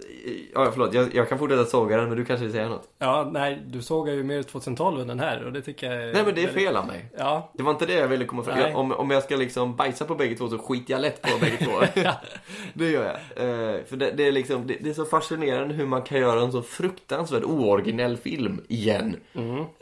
Ja, 0.54 0.70
förlåt, 0.72 0.94
jag, 0.94 1.14
jag 1.14 1.28
kan 1.28 1.38
fortsätta 1.38 1.64
såga 1.64 1.96
den, 1.96 2.08
men 2.08 2.18
du 2.18 2.24
kanske 2.24 2.44
vill 2.44 2.52
säga 2.52 2.68
något? 2.68 2.88
Ja, 2.98 3.30
nej, 3.32 3.62
du 3.66 3.82
sågar 3.82 4.14
ju 4.14 4.24
mer 4.24 4.42
2012 4.42 5.00
än 5.00 5.06
den 5.06 5.20
här 5.20 5.44
och 5.44 5.52
det 5.52 5.62
tycker 5.62 5.92
jag 5.92 6.14
Nej, 6.14 6.24
men 6.24 6.34
det 6.34 6.42
är 6.42 6.48
fel 6.48 6.76
av 6.76 6.86
mig. 6.86 7.10
Ja, 7.18 7.52
Det 7.54 7.62
var 7.62 7.70
inte 7.70 7.86
det 7.86 7.94
jag 7.94 8.08
ville 8.08 8.24
komma 8.24 8.42
fram 8.42 8.58
jag, 8.58 8.76
om, 8.76 8.92
om 8.92 9.10
jag 9.10 9.22
ska 9.22 9.36
liksom 9.36 9.76
bajsa 9.76 10.04
på 10.04 10.14
bägge 10.14 10.36
två 10.36 10.48
så 10.48 10.58
skiter 10.58 10.92
jag 10.92 11.00
lätt 11.00 11.22
på 11.22 11.38
bägge 11.40 11.56
två. 11.56 11.72
det 12.74 12.90
gör 12.90 13.04
jag. 13.04 13.14
Eh, 13.14 13.84
för 13.84 13.96
det, 13.96 14.10
det, 14.10 14.26
är 14.26 14.32
liksom, 14.32 14.66
det, 14.66 14.76
det 14.80 14.90
är 14.90 14.94
så 14.94 15.04
fascinerande 15.04 15.74
hur 15.74 15.86
man 15.86 16.02
kan 16.02 16.18
göra 16.18 16.40
en 16.40 16.52
så 16.52 16.62
fruktansvärt 16.62 17.44
ooriginell 17.44 18.16
film 18.16 18.60
igen. 18.68 19.16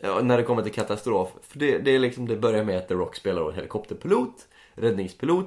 Ja, 0.02 0.20
när 0.22 0.37
det 0.37 0.42
kommer 0.42 0.62
till 0.62 0.72
katastrof. 0.72 1.28
För 1.42 1.59
det, 1.59 1.78
det 1.78 1.94
är 1.94 1.98
liksom, 1.98 2.28
det 2.28 2.37
börjar 2.37 2.64
med 2.64 2.78
att 2.78 2.88
The 2.88 2.94
Rock 2.94 3.16
spelar 3.16 3.48
en 3.48 3.54
helikopterpilot, 3.54 4.35
räddningspilot. 4.74 5.46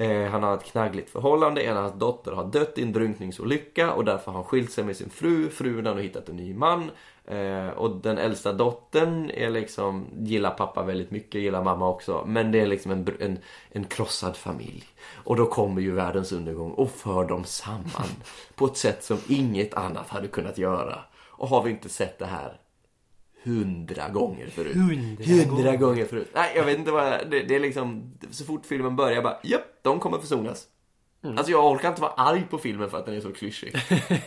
Eh, 0.00 0.30
han 0.30 0.42
har 0.42 0.54
ett 0.54 0.64
knaggligt 0.64 1.10
förhållande, 1.10 1.60
en 1.60 1.76
av 1.76 1.82
hans 1.82 1.98
dotter 1.98 2.32
har 2.32 2.44
dött 2.44 2.78
i 2.78 2.82
en 2.82 2.92
drunkningsolycka 2.92 3.92
och 3.92 4.04
därför 4.04 4.32
har 4.32 4.38
han 4.38 4.44
skilt 4.44 4.72
sig 4.72 4.84
med 4.84 4.96
sin 4.96 5.10
fru. 5.10 5.50
Frun 5.50 5.86
har 5.86 5.94
nu 5.94 6.02
hittat 6.02 6.28
en 6.28 6.36
ny 6.36 6.54
man. 6.54 6.90
Eh, 7.24 7.68
och 7.68 7.96
den 7.96 8.18
äldsta 8.18 8.52
dottern 8.52 9.30
är 9.30 9.50
liksom, 9.50 10.06
gillar 10.18 10.50
pappa 10.50 10.82
väldigt 10.82 11.10
mycket, 11.10 11.40
gillar 11.40 11.64
mamma 11.64 11.88
också. 11.88 12.24
Men 12.26 12.52
det 12.52 12.60
är 12.60 12.66
liksom 12.66 12.92
en, 12.92 13.08
en, 13.20 13.38
en 13.70 13.84
krossad 13.84 14.36
familj. 14.36 14.84
Och 15.14 15.36
då 15.36 15.46
kommer 15.46 15.82
ju 15.82 15.92
världens 15.92 16.32
undergång 16.32 16.70
och 16.70 16.90
för 16.90 17.24
dem 17.24 17.44
samman. 17.44 18.08
på 18.54 18.66
ett 18.66 18.76
sätt 18.76 19.04
som 19.04 19.18
inget 19.28 19.74
annat 19.74 20.08
hade 20.08 20.28
kunnat 20.28 20.58
göra. 20.58 20.98
Och 21.30 21.48
har 21.48 21.62
vi 21.62 21.70
inte 21.70 21.88
sett 21.88 22.18
det 22.18 22.26
här 22.26 22.60
hundra 23.44 24.08
gånger 24.08 24.46
förut? 24.46 24.76
Hundra, 24.76 25.76
gånger 25.76 26.04
förut. 26.04 26.30
Nej, 26.34 26.52
jag 26.56 26.64
vet 26.64 26.78
inte 26.78 26.90
vad 26.90 27.30
det, 27.30 27.42
det 27.42 27.54
är 27.54 27.60
liksom, 27.60 28.12
så 28.30 28.44
fort 28.44 28.66
filmen 28.66 28.96
börjar 28.96 29.22
bara, 29.22 29.38
japp, 29.42 29.78
de 29.82 30.00
kommer 30.00 30.18
försonas. 30.18 30.66
Alltså 31.22 31.50
jag 31.52 31.72
orkar 31.72 31.88
inte 31.88 32.02
vara 32.02 32.12
arg 32.12 32.46
på 32.50 32.58
filmen 32.58 32.90
för 32.90 32.98
att 32.98 33.06
den 33.06 33.14
är 33.14 33.20
så 33.20 33.32
klyschig. 33.32 33.74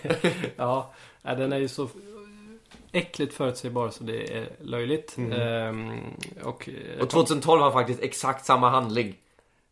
ja, 0.56 0.94
den 1.22 1.54
är 1.54 1.58
ju 1.58 1.68
så 1.68 1.90
äckligt 2.92 3.34
förutsägbar 3.34 3.90
så 3.90 4.04
det 4.04 4.38
är 4.38 4.50
löjligt. 4.62 5.18
Ehm, 5.18 6.00
och, 6.44 6.70
Och 7.02 7.10
2012 7.10 7.62
har 7.62 7.72
faktiskt 7.72 8.02
exakt 8.02 8.46
samma 8.46 8.70
handling. 8.70 9.16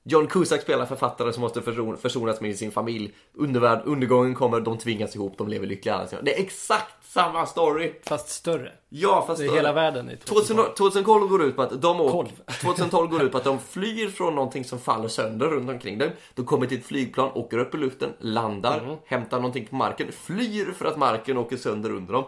John 0.04 0.28
Cusack 0.28 0.62
spelar 0.62 0.86
författare 0.86 1.34
som 1.34 1.42
måste 1.42 1.62
förson, 1.62 1.98
försonas 1.98 2.42
med 2.42 2.58
sin 2.58 2.72
familj. 2.72 3.14
Undervärld, 3.34 3.82
undergången 3.86 4.36
kommer, 4.36 4.60
de 4.60 4.78
tvingas 4.78 5.16
ihop, 5.16 5.38
de 5.38 5.48
lever 5.48 5.68
lyckliga. 5.68 6.08
Det 6.22 6.36
är 6.38 6.42
exakt 6.44 7.06
samma 7.12 7.46
story. 7.46 7.94
fast 8.06 8.30
större. 8.30 8.72
Ja, 8.90 9.24
fast 9.28 9.40
Det 9.42 9.48
är 9.48 9.52
hela 9.52 9.74
världen 9.74 10.10
i 10.10 10.18
2012. 10.18 10.66
2012, 10.66 10.76
2012 10.78 11.28
går 11.28 11.44
ut 11.44 11.56
på 11.56 11.62
att 11.62 11.82
de 11.82 12.02
åker, 12.02 12.12
Kolv. 12.12 12.28
2012 12.62 13.10
går 13.12 13.24
ut 13.24 13.32
på 13.32 13.38
att 13.38 13.44
de 13.44 13.60
flyr 13.60 14.08
från 14.10 14.36
någonting 14.36 14.64
som 14.66 14.80
faller 14.80 15.08
sönder 15.08 15.48
runt 15.48 15.70
omkring 15.70 15.98
dem. 15.98 16.10
De 16.36 16.46
kommer 16.46 16.66
till 16.66 16.78
ett 16.80 16.86
flygplan, 16.86 17.32
åker 17.34 17.58
upp 17.58 17.76
i 17.76 17.78
luften, 17.78 18.10
landar, 18.20 18.80
Mm. 18.80 18.96
hämtar 19.06 19.38
någonting 19.38 19.66
på 19.66 19.76
marken, 19.76 20.12
flyr 20.12 20.72
för 20.78 20.86
att 20.86 20.98
marken 20.98 21.38
åker 21.38 21.58
sönder 21.58 21.90
under 21.92 22.14
dem, 22.14 22.24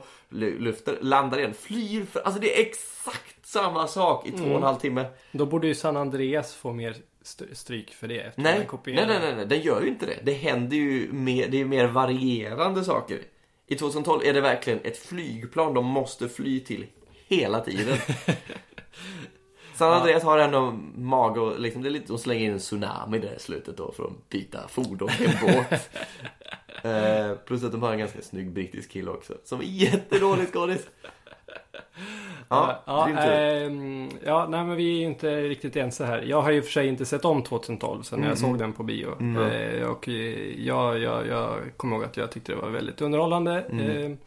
luften, 0.59 0.95
landar 1.01 1.37
igen, 1.39 1.53
flyr 1.53 2.05
för... 2.05 2.19
Alltså 2.19 2.41
det 2.41 2.57
är 2.57 2.61
exakt 2.65 3.45
samma 3.47 3.87
sak 3.87 4.27
i 4.27 4.31
två 4.31 4.37
och 4.37 4.43
Mm. 4.45 4.57
en 4.57 4.63
halv 4.63 4.75
timme. 4.77 5.05
Då 5.31 5.45
borde 5.45 5.67
ju 5.67 5.75
San 5.75 5.97
Andreas 5.97 6.55
få 6.55 6.71
mer 6.73 6.95
stryk 7.51 7.93
för 7.93 8.07
det. 8.07 8.19
eftersom 8.19 8.43
Nej, 8.43 8.51
den 8.53 8.59
nej, 8.61 8.67
kopierar- 8.67 9.07
nej, 9.07 9.19
nej, 9.19 9.35
nej, 9.35 9.45
den 9.45 9.61
gör 9.61 9.81
ju 9.81 9.87
inte 9.87 10.05
det. 10.05 10.19
Det 10.23 10.33
händer 10.33 10.77
ju 10.77 11.11
mer, 11.11 11.47
det 11.47 11.61
är 11.61 11.65
mer 11.65 11.87
varierande 11.87 12.83
saker. 12.83 13.19
I 13.67 13.75
2012 13.75 14.21
är 14.25 14.33
det 14.33 14.41
verkligen 14.41 14.79
ett 14.83 14.97
flygplan 14.97 15.73
de 15.73 15.85
måste 15.85 16.29
fly 16.29 16.59
till 16.59 16.85
hela 17.27 17.59
tiden. 17.59 17.97
San 19.75 19.93
Andreas 19.93 20.23
har 20.23 20.37
ändå 20.37 20.71
mage 20.95 21.39
och 21.39 21.59
liksom, 21.59 21.81
det 21.81 21.89
är 21.89 21.91
lite, 21.91 22.07
de 22.07 22.17
slänger 22.17 22.45
in 22.45 22.51
en 22.53 22.59
tsunami 22.59 23.19
där 23.19 23.35
i 23.35 23.39
slutet 23.39 23.77
då 23.77 23.91
för 23.91 24.03
att 24.03 24.29
byta 24.29 24.67
fordon 24.67 25.09
till 25.17 25.25
en 25.29 25.37
båt. 25.41 25.89
eh, 26.83 27.37
plus 27.45 27.63
att 27.63 27.71
de 27.71 27.81
har 27.83 27.91
en 27.93 27.99
ganska 27.99 28.21
snygg 28.21 28.51
brittisk 28.51 28.91
kille 28.91 29.11
också, 29.11 29.33
som 29.43 29.59
är 29.59 29.63
jättedålig 29.63 30.53
skådis. 30.53 30.87
Ja, 32.49 32.83
Ja, 32.85 33.09
ehm, 33.09 34.09
ja, 34.25 34.47
nej 34.49 34.63
men 34.65 34.75
vi 34.75 34.95
är 34.95 34.99
ju 34.99 35.05
inte 35.05 35.41
riktigt 35.41 35.75
ense 35.75 36.05
här. 36.05 36.21
Jag 36.21 36.41
har 36.41 36.51
ju 36.51 36.61
för 36.61 36.71
sig 36.71 36.87
inte 36.87 37.05
sett 37.05 37.25
om 37.25 37.43
2012 37.43 38.01
sen 38.03 38.17
Mm, 38.19 38.29
jag 38.29 38.37
såg 38.37 38.57
den 38.59 38.73
på 38.73 38.83
bio. 38.83 39.37
Eh, 39.51 39.87
och 39.89 40.09
eh, 40.09 40.13
jag, 40.65 40.99
jag, 40.99 41.27
jag 41.27 41.59
kommer 41.77 41.95
ihåg 41.95 42.05
att 42.05 42.17
jag 42.17 42.31
tyckte 42.31 42.51
det 42.51 42.55
var 42.61 42.69
väldigt 42.69 43.01
underhållande. 43.01 43.61
Mm. 43.71 44.17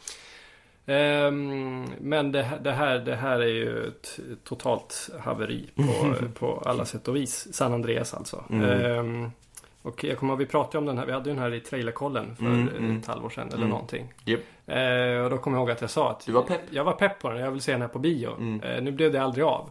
Ehm, 0.87 1.85
men 2.01 2.33
det, 2.33 2.43
här- 2.43 2.59
det, 2.59 2.73
här, 2.73 2.99
det 2.99 3.17
här 3.17 3.41
är 3.41 3.47
ju 3.47 3.87
ett 3.87 4.19
totalt 4.45 5.11
haveri 5.21 5.65
på, 5.75 6.15
på 6.39 6.63
alla 6.67 6.85
sätt 6.85 7.09
och 7.09 7.17
vis. 7.17 7.55
San 7.55 7.73
Andreas 7.75 8.15
alltså. 8.15 8.45
Mm. 8.51 8.71
Ehm, 8.71 9.31
och 9.83 10.05
jag 10.05 10.19
kommer 10.19 10.33
ihåg, 10.33 10.39
vi 10.39 10.47
pratade 10.47 10.79
om 10.79 10.87
den 10.87 10.99
här, 10.99 11.07
vi 11.07 11.13
hade 11.13 11.31
ju 11.31 11.35
den 11.35 11.43
här 11.43 11.55
i 11.55 11.61
trailerkollen 11.61 12.37
för 12.37 12.45
Mm, 12.45 12.69
eh, 12.69 12.75
mm. 12.77 12.99
ett 12.99 13.07
halvår 13.07 13.31
sedan 13.31 13.47
eller 13.49 13.57
Mm. 13.57 13.69
någonting. 13.69 14.13
Japp. 14.25 14.41
Eh, 14.67 15.19
och 15.25 15.31
då 15.31 15.39
kommer 15.39 15.57
jag 15.57 15.63
ihåg 15.63 15.71
att 15.71 15.81
jag 15.81 15.91
sa 15.91 16.11
att 16.11 16.27
Du 16.27 16.33
var 16.33 16.43
pepp. 16.43 16.61
jag 16.71 16.85
var 16.85 16.93
pepp 16.93 17.19
på 17.19 17.31
den, 17.31 17.39
jag 17.41 17.51
vill 17.51 17.61
se 17.61 17.73
den 17.73 17.81
här 17.81 17.89
på 17.89 17.99
bio. 17.99 18.31
Mm. 18.39 18.61
Eh, 18.63 18.83
nu 18.83 18.91
blev 18.93 19.13
det 19.13 19.19
aldrig 19.23 19.45
av. 19.45 19.71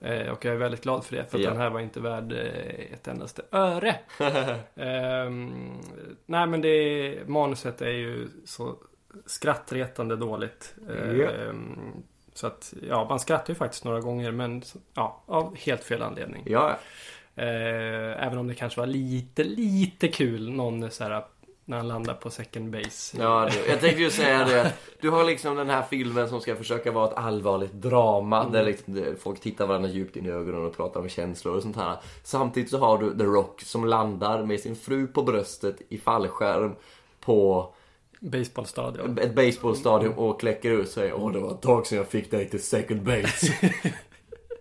Eh, 0.00 0.28
och 0.28 0.44
jag 0.44 0.54
är 0.54 0.58
väldigt 0.58 0.82
glad 0.82 1.04
för 1.04 1.16
det, 1.16 1.30
för 1.30 1.38
att 1.38 1.44
Ja. 1.44 1.50
den 1.50 1.58
här 1.60 1.70
var 1.70 1.80
inte 1.80 2.00
värd 2.00 2.32
eh, 2.32 2.92
ett 2.92 3.08
endaste 3.08 3.42
öre. 3.52 3.96
Ehm, 4.76 5.72
nej 6.26 6.46
men 6.46 6.60
det, 6.60 7.18
manuset 7.28 7.82
är 7.82 7.90
ju 7.90 8.28
så 8.44 8.74
skrattretande 9.26 10.16
dåligt. 10.16 10.74
Ja. 10.88 10.92
Ehm, 11.30 11.78
så 12.34 12.46
att, 12.46 12.74
ja, 12.88 13.06
man 13.08 13.20
skrattar 13.20 13.50
ju 13.50 13.54
faktiskt 13.54 13.84
några 13.84 14.00
gånger, 14.00 14.30
men 14.30 14.62
ja, 14.94 15.22
av 15.26 15.56
helt 15.56 15.84
fel 15.84 16.02
anledning. 16.02 16.42
Ja, 16.46 16.78
Eh, 17.38 18.24
även 18.26 18.38
om 18.38 18.48
det 18.48 18.54
kanske 18.54 18.80
var 18.80 18.86
lite, 18.86 19.44
lite 19.44 20.08
kul 20.08 20.50
någon 20.52 20.90
så 20.90 21.04
här 21.04 21.24
När 21.68 21.76
han 21.76 21.88
landar 21.88 22.14
på 22.14 22.30
second 22.30 22.70
base. 22.70 23.16
Ja, 23.20 23.48
du, 23.52 23.70
jag 23.70 23.80
tänkte 23.80 24.02
ju 24.02 24.10
säga 24.10 24.44
det. 24.44 24.72
Du 25.00 25.10
har 25.10 25.24
liksom 25.24 25.56
den 25.56 25.70
här 25.70 25.82
filmen 25.82 26.28
som 26.28 26.40
ska 26.40 26.56
försöka 26.56 26.92
vara 26.92 27.08
ett 27.10 27.16
allvarligt 27.16 27.72
drama 27.72 28.48
där 28.48 28.64
liksom 28.64 29.14
folk 29.18 29.40
tittar 29.40 29.66
varandra 29.66 29.88
djupt 29.88 30.16
in 30.16 30.26
i 30.26 30.30
ögonen 30.30 30.64
och 30.64 30.76
pratar 30.76 31.00
om 31.00 31.08
känslor 31.08 31.56
och 31.56 31.62
sånt 31.62 31.76
här. 31.76 31.96
Samtidigt 32.22 32.70
så 32.70 32.78
har 32.78 32.98
du 32.98 33.18
The 33.18 33.24
Rock 33.24 33.60
som 33.60 33.84
landar 33.84 34.42
med 34.42 34.60
sin 34.60 34.76
fru 34.76 35.06
på 35.06 35.22
bröstet 35.22 35.82
i 35.88 35.98
fallskärm 35.98 36.74
på 37.20 37.72
Baseballstadion. 38.20 39.18
ett 39.18 39.34
baseballstadion 39.34 40.14
och 40.14 40.40
kläcker 40.40 40.70
ut 40.70 40.90
sig. 40.90 41.12
Åh, 41.12 41.32
det 41.32 41.38
var 41.38 41.50
ett 41.50 41.62
tag 41.62 41.86
sedan 41.86 41.98
jag 41.98 42.08
fick 42.08 42.30
dig 42.30 42.50
till 42.50 42.62
second 42.62 43.02
base. 43.02 43.52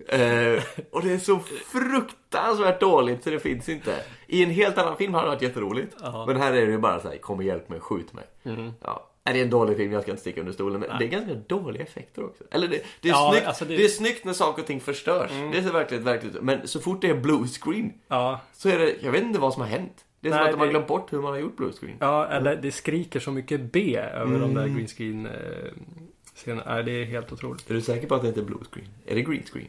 eh, 0.08 0.63
och 0.91 1.02
det 1.02 1.12
är 1.12 1.18
så 1.18 1.39
fruktansvärt 1.65 2.80
dåligt 2.80 3.24
så 3.24 3.30
det 3.30 3.39
finns 3.39 3.70
inte. 3.70 3.96
I 4.28 4.44
en 4.44 4.50
helt 4.50 4.78
annan 4.78 4.98
film 4.98 5.14
hade 5.14 5.26
det 5.26 5.30
varit 5.32 5.42
jätteroligt. 5.42 5.96
Ja. 6.02 6.26
Men 6.28 6.38
här 6.38 6.54
är 6.54 6.66
det 6.66 6.72
ju 6.72 6.78
bara 6.78 7.00
så 7.00 7.08
här, 7.10 7.18
kom 7.18 7.38
och 7.38 7.44
hjälp 7.44 7.70
mig, 7.70 7.80
skjut 7.80 8.14
mig. 8.14 8.24
Ja. 8.82 9.10
Nej, 9.24 9.34
Det 9.34 9.40
är 9.40 9.44
en 9.44 9.50
dålig 9.50 9.78
film, 9.78 9.92
jag 9.92 10.02
ska 10.02 10.12
inte 10.12 10.22
sticka 10.22 10.40
under 10.40 10.54
stolen. 10.54 10.80
Men 10.80 10.90
det 11.00 11.06
är 11.06 11.10
ganska 11.10 11.34
dåliga 11.34 11.84
effekter 11.84 12.24
också. 12.26 12.44
Eller 12.52 12.68
det, 12.68 12.82
det, 13.02 13.10
är, 13.10 13.14
Ja, 13.14 13.30
snyggt, 13.32 13.48
alltså 13.48 13.66
det- 13.66 13.78
det... 13.78 13.84
är 13.86 13.88
snyggt 13.88 14.26
när 14.26 14.34
saker 14.34 14.62
och 14.62 14.68
ting 14.68 14.80
förstörs. 14.82 15.32
Det 15.52 15.58
är 15.58 15.72
verkligen 15.72 16.04
verkligt. 16.04 16.42
Men 16.42 16.68
så 16.68 16.80
fort 16.80 17.02
det 17.02 17.10
är 17.10 17.16
blue 17.16 17.48
screen 17.48 17.94
Ja, 18.08 18.40
så 18.54 18.70
är 18.70 18.80
det, 18.80 18.96
jag 19.02 19.12
vet 19.12 19.24
inte 19.24 19.40
vad 19.40 19.54
som 19.54 19.62
har 19.62 19.70
hänt. 19.70 20.06
Det 20.20 20.28
är 20.28 20.32
som 20.32 20.38
Nej, 20.40 20.46
att 20.50 20.52
de 20.54 20.60
har 20.60 20.68
glömt 20.68 20.88
bort 20.88 21.14
hur 21.14 21.22
man 21.22 21.32
har 21.32 21.40
gjort 21.40 21.56
blue 21.58 21.72
screen. 21.72 21.96
ja, 22.00 22.28
eller 22.28 22.56
det 22.56 22.72
skriker 22.72 23.20
så 23.20 23.32
mycket 23.32 23.62
B 23.72 23.98
över 23.98 24.32
de 24.40 24.44
Mm. 24.52 24.54
där 24.54 24.68
green 24.68 24.88
screen 24.88 25.26
eh, 25.26 25.32
scenerna. 26.36 26.74
Nej, 26.74 26.84
det 26.84 26.92
är 26.92 27.06
helt 27.06 27.32
otroligt. 27.32 27.70
Är 27.70 27.74
du 27.74 27.82
säker 27.82 28.08
på 28.08 28.16
att 28.16 28.22
det 28.22 28.28
inte 28.28 28.40
är 28.40 28.46
blue 28.46 28.64
screen? 28.72 28.88
Är 29.06 29.16
det 29.16 29.22
green 29.22 29.44
screen? 29.44 29.68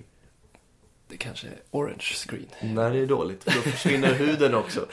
Det 1.09 1.17
kanske 1.17 1.47
är 1.47 1.59
orange 1.71 1.99
screen. 2.27 2.47
Nej, 2.63 2.91
det 2.91 2.99
är 2.99 3.07
dåligt. 3.07 3.45
För 3.45 3.51
då 3.51 3.61
försvinner 3.61 4.15
huden 4.15 4.55
också. 4.55 4.87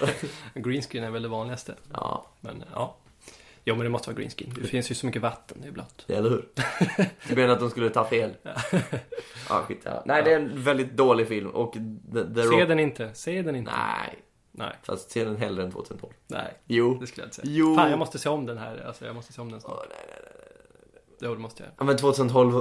Green 0.53 0.81
screen 0.81 1.03
är 1.03 1.09
väl 1.11 1.21
det 1.21 1.27
vanligaste. 1.29 1.75
Ja, 1.93 2.25
Men 2.39 2.63
ja. 2.73 2.95
Jo, 3.65 3.75
men 3.75 3.83
det 3.83 3.89
måste 3.89 4.09
vara 4.09 4.17
green 4.17 4.29
screen. 4.29 4.53
Det 4.61 4.67
finns 4.67 4.91
ju 4.91 4.95
så 4.95 5.05
mycket 5.05 5.21
vatten, 5.21 5.57
det 5.61 5.67
är 5.67 5.71
blött. 5.71 6.05
eller 6.07 6.29
hur? 6.29 6.47
Du 7.27 7.35
menar 7.35 7.53
att 7.53 7.59
de 7.59 7.69
skulle 7.69 7.89
ta 7.89 8.05
fel? 8.05 8.31
Ja, 9.49 9.63
skit 9.67 9.81
ja. 9.83 10.03
Nej, 10.05 10.23
det 10.23 10.31
är 10.33 10.35
en 10.39 10.63
väldigt 10.63 10.91
dålig 10.97 11.27
film 11.27 11.49
och 11.49 11.73
The, 11.73 12.43
Se 12.43 12.47
Rock... 12.49 12.67
den 12.67 12.79
inte. 12.79 13.13
Se 13.13 13.41
den 13.41 13.55
inte. 13.55 13.71
Nej, 13.71 14.19
Nej. 14.51 14.75
fast 14.83 15.11
se 15.11 15.25
den 15.25 15.37
hellre 15.37 15.63
än 15.63 15.71
2012. 15.71 16.13
Nej. 16.27 16.53
Jo. 16.65 16.97
Det 17.01 17.07
skulle 17.07 17.21
jag 17.21 17.27
inte 17.27 17.35
säga. 17.35 17.47
Jo. 17.49 17.75
Fan, 17.75 17.89
jag 17.89 17.99
måste 17.99 18.19
se 18.19 18.29
om 18.29 18.45
den 18.45 18.57
här. 18.57 18.83
Alltså, 18.87 19.05
jag 19.05 19.15
måste 19.15 19.33
se 19.33 19.41
om 19.41 19.51
den 19.51 19.61
snart. 19.61 19.73
Åh, 19.79 19.85
nej, 19.89 19.97
nej, 20.09 20.19
nej. 20.23 21.09
Jo, 21.21 21.33
det 21.35 21.41
måste 21.41 21.63
jag. 21.63 21.71
Ja, 21.77 21.83
men 21.83 21.97
2012... 21.97 22.51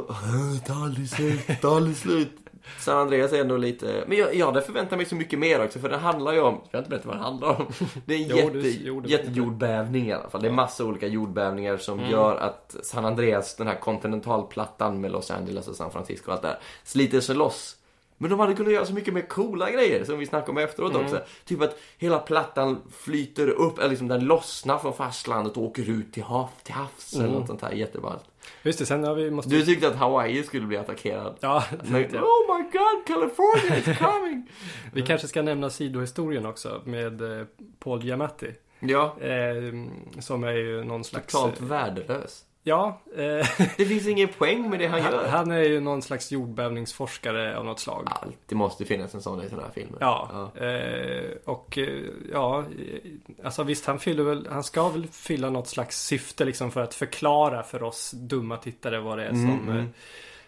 Det 0.55 0.67
tar 0.67 0.75
aldrig 0.85 1.11
slut, 1.11 1.41
det 1.47 1.55
tar 1.57 1.77
aldrig 1.77 1.97
slut. 1.97 2.31
San 2.79 2.99
Andreas 2.99 3.33
är 3.33 3.41
ändå 3.41 3.57
lite... 3.57 4.05
Men 4.07 4.19
jag, 4.19 4.35
jag 4.35 4.47
hade 4.47 4.63
förväntat 4.63 4.99
mig 4.99 5.07
så 5.07 5.15
mycket 5.15 5.39
mer 5.39 5.65
också, 5.65 5.79
för 5.79 5.89
den 5.89 6.01
handlar 6.01 6.33
ju 6.33 6.41
om... 6.41 6.55
Ska 6.57 6.69
jag 6.77 6.81
inte 6.81 6.91
berätta 6.91 7.09
vad 7.09 7.17
den 7.17 7.25
handlar 7.25 7.49
om? 7.49 7.67
Det 8.05 8.15
är 8.15 8.19
en 8.19 8.29
Jo, 8.29 8.37
jätte, 8.37 8.51
du- 8.59 9.11
jättejordbävning 9.11 10.09
i 10.09 10.13
alla 10.13 10.31
fall. 10.31 10.43
Det 10.43 10.49
är 10.49 10.53
massa 10.53 10.85
olika 10.85 11.07
jordbävningar 11.07 11.77
som 11.77 12.01
gör 12.01 12.37
att 12.37 12.77
San 12.83 13.05
Andreas, 13.05 13.57
den 13.57 13.67
här 13.67 13.75
kontinentalplattan 13.81 15.01
med 15.01 15.13
Los 15.13 15.31
Angeles 15.31 15.69
och 15.69 15.77
San 15.77 15.91
Francisco 15.91 16.27
och 16.27 16.33
allt 16.33 16.43
det 16.43 16.49
där, 16.49 16.59
sliter 16.85 17.21
sig 17.21 17.35
loss. 17.35 17.77
Men 18.19 18.31
de 18.31 18.41
hade 18.41 18.55
kunnat 18.55 18.73
göra 18.73 18.87
så 18.87 18.93
mycket 18.93 19.15
mer 19.15 19.23
coola 19.29 19.71
grejer 19.71 20.05
som 20.05 20.19
vi 20.19 20.27
snackade 20.27 20.51
om 20.53 20.59
efteråt 20.59 20.95
också. 20.95 21.21
Typ 21.45 21.61
att 21.63 21.79
hela 21.99 22.19
plattan 22.19 22.81
flyter 22.91 23.49
upp, 23.49 23.79
eller 23.79 23.89
liksom 23.89 24.09
den 24.09 24.25
lossnar 24.25 24.79
från 24.79 24.95
fastlandet 24.95 25.57
och 25.57 25.63
åker 25.63 25.91
ut 25.91 26.13
till, 26.13 26.23
hav, 26.23 26.49
till 26.63 26.75
havs 26.75 27.15
eller 27.15 27.29
något 27.29 27.47
sånt 27.47 27.63
här 27.63 27.73
jätteballt. 27.73 28.25
Just 28.63 28.79
det, 28.79 28.87
sen 28.87 29.05
har 29.05 29.15
vi 29.15 29.31
måste... 29.31 29.51
Du 29.51 29.65
tyckte 29.65 29.89
att 29.89 29.97
Hawaii 29.97 30.43
skulle 30.43 30.67
bli 30.67 30.77
attackerad. 30.77 31.37
Ja, 31.41 31.65
Men, 31.85 32.03
jag. 32.13 32.23
oh 32.25 32.57
my 32.59 32.63
god, 32.63 33.07
California 33.07 33.77
is 33.79 33.99
coming! 33.99 34.51
Vi 34.93 35.03
kanske 35.03 35.29
ska 35.29 35.43
nämna 35.43 35.71
sidohistorien 35.71 36.47
också 36.47 36.83
med 36.85 37.41
eh, 37.41 37.47
Paul 37.79 38.05
Giamatti. 38.05 38.51
ja, 38.81 39.17
Eh, 39.21 39.73
som 40.21 40.45
är 40.45 40.53
ju 40.53 40.85
någon 40.85 41.05
slags... 41.05 41.33
totalt 41.33 41.61
värdelös. 41.61 42.45
Ja, 42.65 43.01
eh, 43.17 43.47
Det 43.77 43.85
finns 43.85 44.07
ingen 44.07 44.29
poäng 44.29 44.71
med 44.71 44.79
det 44.79 44.87
han 44.87 45.01
han, 45.01 45.13
gör. 45.13 45.29
han 45.29 45.51
är 45.51 45.63
ju 45.63 45.81
någon 45.81 46.03
slags 46.03 46.33
jordbävningsforskare 46.33 47.59
av 47.59 47.65
något 47.65 47.81
slag. 47.81 48.09
Alltid 48.11 48.59
måste 48.59 48.85
finnas 48.85 49.15
en 49.15 49.23
sån 49.23 49.43
i 49.43 49.49
såna 49.49 49.63
här 49.63 49.71
filmer. 49.71 49.99
Ja, 50.01 50.51
eh, 50.55 51.31
och 51.45 51.79
eh, 51.79 51.89
ja, 52.33 52.59
eh, 52.61 53.45
alltså 53.45 53.63
visst 53.63 53.87
han 53.87 53.99
fyller 53.99 54.25
väl, 54.25 54.49
han 54.51 54.65
ska 54.65 54.89
väl 54.89 55.07
fylla 55.07 55.51
något 55.51 55.69
slags 55.69 56.07
syfte 56.07 56.45
liksom 56.45 56.71
för 56.71 56.81
att 56.81 56.95
förklara 56.95 57.63
för 57.63 57.83
oss 57.83 58.11
dumma 58.11 58.57
tittare 58.57 59.01
vad 59.01 59.19
det 59.19 59.25
är 59.25 59.31
som 59.31 59.79
eh, 59.79 59.85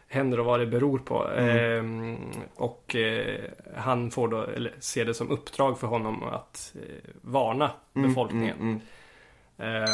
händer 0.09 0.40
och 0.40 0.46
vad 0.46 0.61
det 0.61 0.66
beror 0.66 0.98
på. 0.98 1.33
Eh, 1.33 1.85
och 2.57 2.96
eh, 2.96 3.40
han 3.77 4.11
får 4.11 4.29
då, 4.29 4.42
eller 4.42 4.74
ser 4.81 5.05
det 5.05 5.14
som 5.14 5.31
uppdrag 5.31 5.79
för 5.79 5.87
honom 5.87 6.22
att 6.22 6.74
varna 7.22 7.70
befolkningen. 7.92 8.57
Mm, 8.61 8.81
Ehm, 9.59 9.87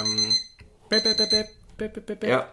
pep, 0.89 1.05
pep, 1.05 1.17
pep, 1.17 1.47
pep, 1.95 2.07
pep, 2.07 2.21
pep. 2.21 2.31
Ja. 2.31 2.45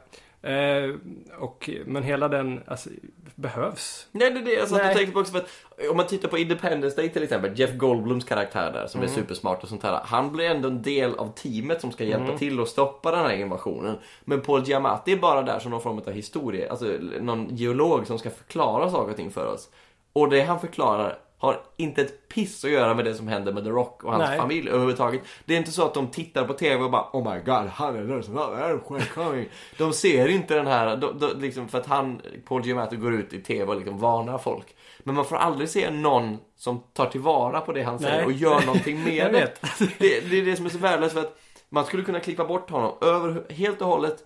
Eh, 0.49 0.95
och, 1.39 1.69
men 1.85 2.03
hela 2.03 2.27
den 2.27 2.63
alltså, 2.67 2.89
behövs. 3.35 4.07
Nej, 4.11 4.31
det 4.31 4.39
är 4.39 4.43
det 4.43 4.53
jag 4.53 4.67
satt 4.67 4.89
och 4.89 4.97
tänkte 4.97 5.13
på 5.13 5.19
också 5.19 5.31
för 5.31 5.39
att 5.39 5.49
om 5.91 5.97
man 5.97 6.07
tittar 6.07 6.29
på 6.29 6.37
Independence 6.37 6.95
Day 6.95 7.09
till 7.09 7.23
exempel, 7.23 7.59
Jeff 7.59 7.73
Goldblums 7.73 8.25
karaktär 8.25 8.71
där 8.73 8.87
som 8.87 9.01
är 9.01 9.07
supersmart 9.07 9.63
och 9.63 9.69
sånt 9.69 9.83
här. 9.83 10.01
Han 10.03 10.31
blir 10.31 10.45
ändå 10.45 10.67
en 10.67 10.81
del 10.81 11.15
av 11.15 11.33
teamet 11.33 11.81
som 11.81 11.91
ska 11.91 12.03
hjälpa 12.03 12.37
till 12.37 12.59
att 12.59 12.67
stoppa 12.67 13.11
den 13.11 13.19
här 13.19 13.33
invasionen. 13.33 13.97
Men 14.25 14.41
Paul 14.41 14.63
Giamatti 14.63 15.11
är 15.11 15.17
bara 15.17 15.41
där 15.41 15.59
som 15.59 15.71
någon 15.71 15.81
form 15.81 15.97
av 15.97 16.11
historie, 16.11 16.69
alltså 16.69 16.85
någon 17.21 17.55
geolog 17.55 18.07
som 18.07 18.19
ska 18.19 18.29
förklara 18.29 18.91
saker 18.91 19.11
och 19.11 19.17
ting 19.17 19.31
för 19.31 19.53
oss. 19.53 19.69
Och 20.13 20.29
det 20.29 20.41
han 20.41 20.59
förklarar 20.59 21.17
har 21.37 21.61
inte 21.77 22.01
ett 22.01 22.29
piss 22.29 22.65
att 22.65 22.71
göra 22.71 22.93
med 22.93 23.05
det 23.05 23.13
som 23.13 23.27
händer 23.27 23.53
med 23.53 23.63
The 23.63 23.69
Rock 23.69 24.03
och 24.03 24.11
hans 24.11 24.29
Nej. 24.29 24.39
familj 24.39 24.69
överhuvudtaget. 24.69 25.21
Det 25.45 25.53
är 25.53 25.57
inte 25.57 25.71
så 25.71 25.85
att 25.85 25.93
de 25.93 26.07
tittar 26.07 26.47
på 26.47 26.53
TV 26.53 26.83
och 26.83 26.91
bara 26.91 27.09
Oh 27.13 27.33
my 27.33 27.39
god, 27.39 27.67
han 27.67 27.95
är 27.95 28.03
där 28.03 28.21
som 28.21 28.37
är. 28.37 29.47
De 29.77 29.93
ser 29.93 30.27
inte 30.27 30.55
den 30.55 30.67
här, 30.67 30.97
de, 30.97 31.19
de, 31.19 31.41
liksom, 31.41 31.67
för 31.67 31.77
att 31.77 31.85
han, 31.85 32.21
Paul 32.45 32.65
Giamatti 32.65 32.95
går 32.95 33.13
ut 33.13 33.33
i 33.33 33.41
TV 33.41 33.71
och 33.71 33.75
liksom 33.75 33.99
varnar 33.99 34.37
folk. 34.37 34.75
Men 34.99 35.15
man 35.15 35.25
får 35.25 35.35
aldrig 35.35 35.69
se 35.69 35.91
någon 35.91 36.37
som 36.55 36.83
tar 36.93 37.05
tillvara 37.05 37.61
på 37.61 37.73
det 37.73 37.83
han 37.83 37.99
säger 37.99 38.17
Nej. 38.17 38.25
och 38.25 38.31
gör 38.31 38.65
någonting 38.65 39.03
med 39.03 39.33
det. 39.33 39.61
det. 39.99 40.29
Det 40.29 40.39
är 40.39 40.45
det 40.45 40.55
som 40.55 40.65
är 40.65 40.69
så 40.69 40.77
värdelöst 40.77 41.13
för 41.13 41.21
att 41.21 41.37
man 41.69 41.85
skulle 41.85 42.03
kunna 42.03 42.19
klippa 42.19 42.45
bort 42.45 42.69
honom 42.69 42.97
över, 43.01 43.53
helt 43.53 43.81
och 43.81 43.87
hållet 43.87 44.23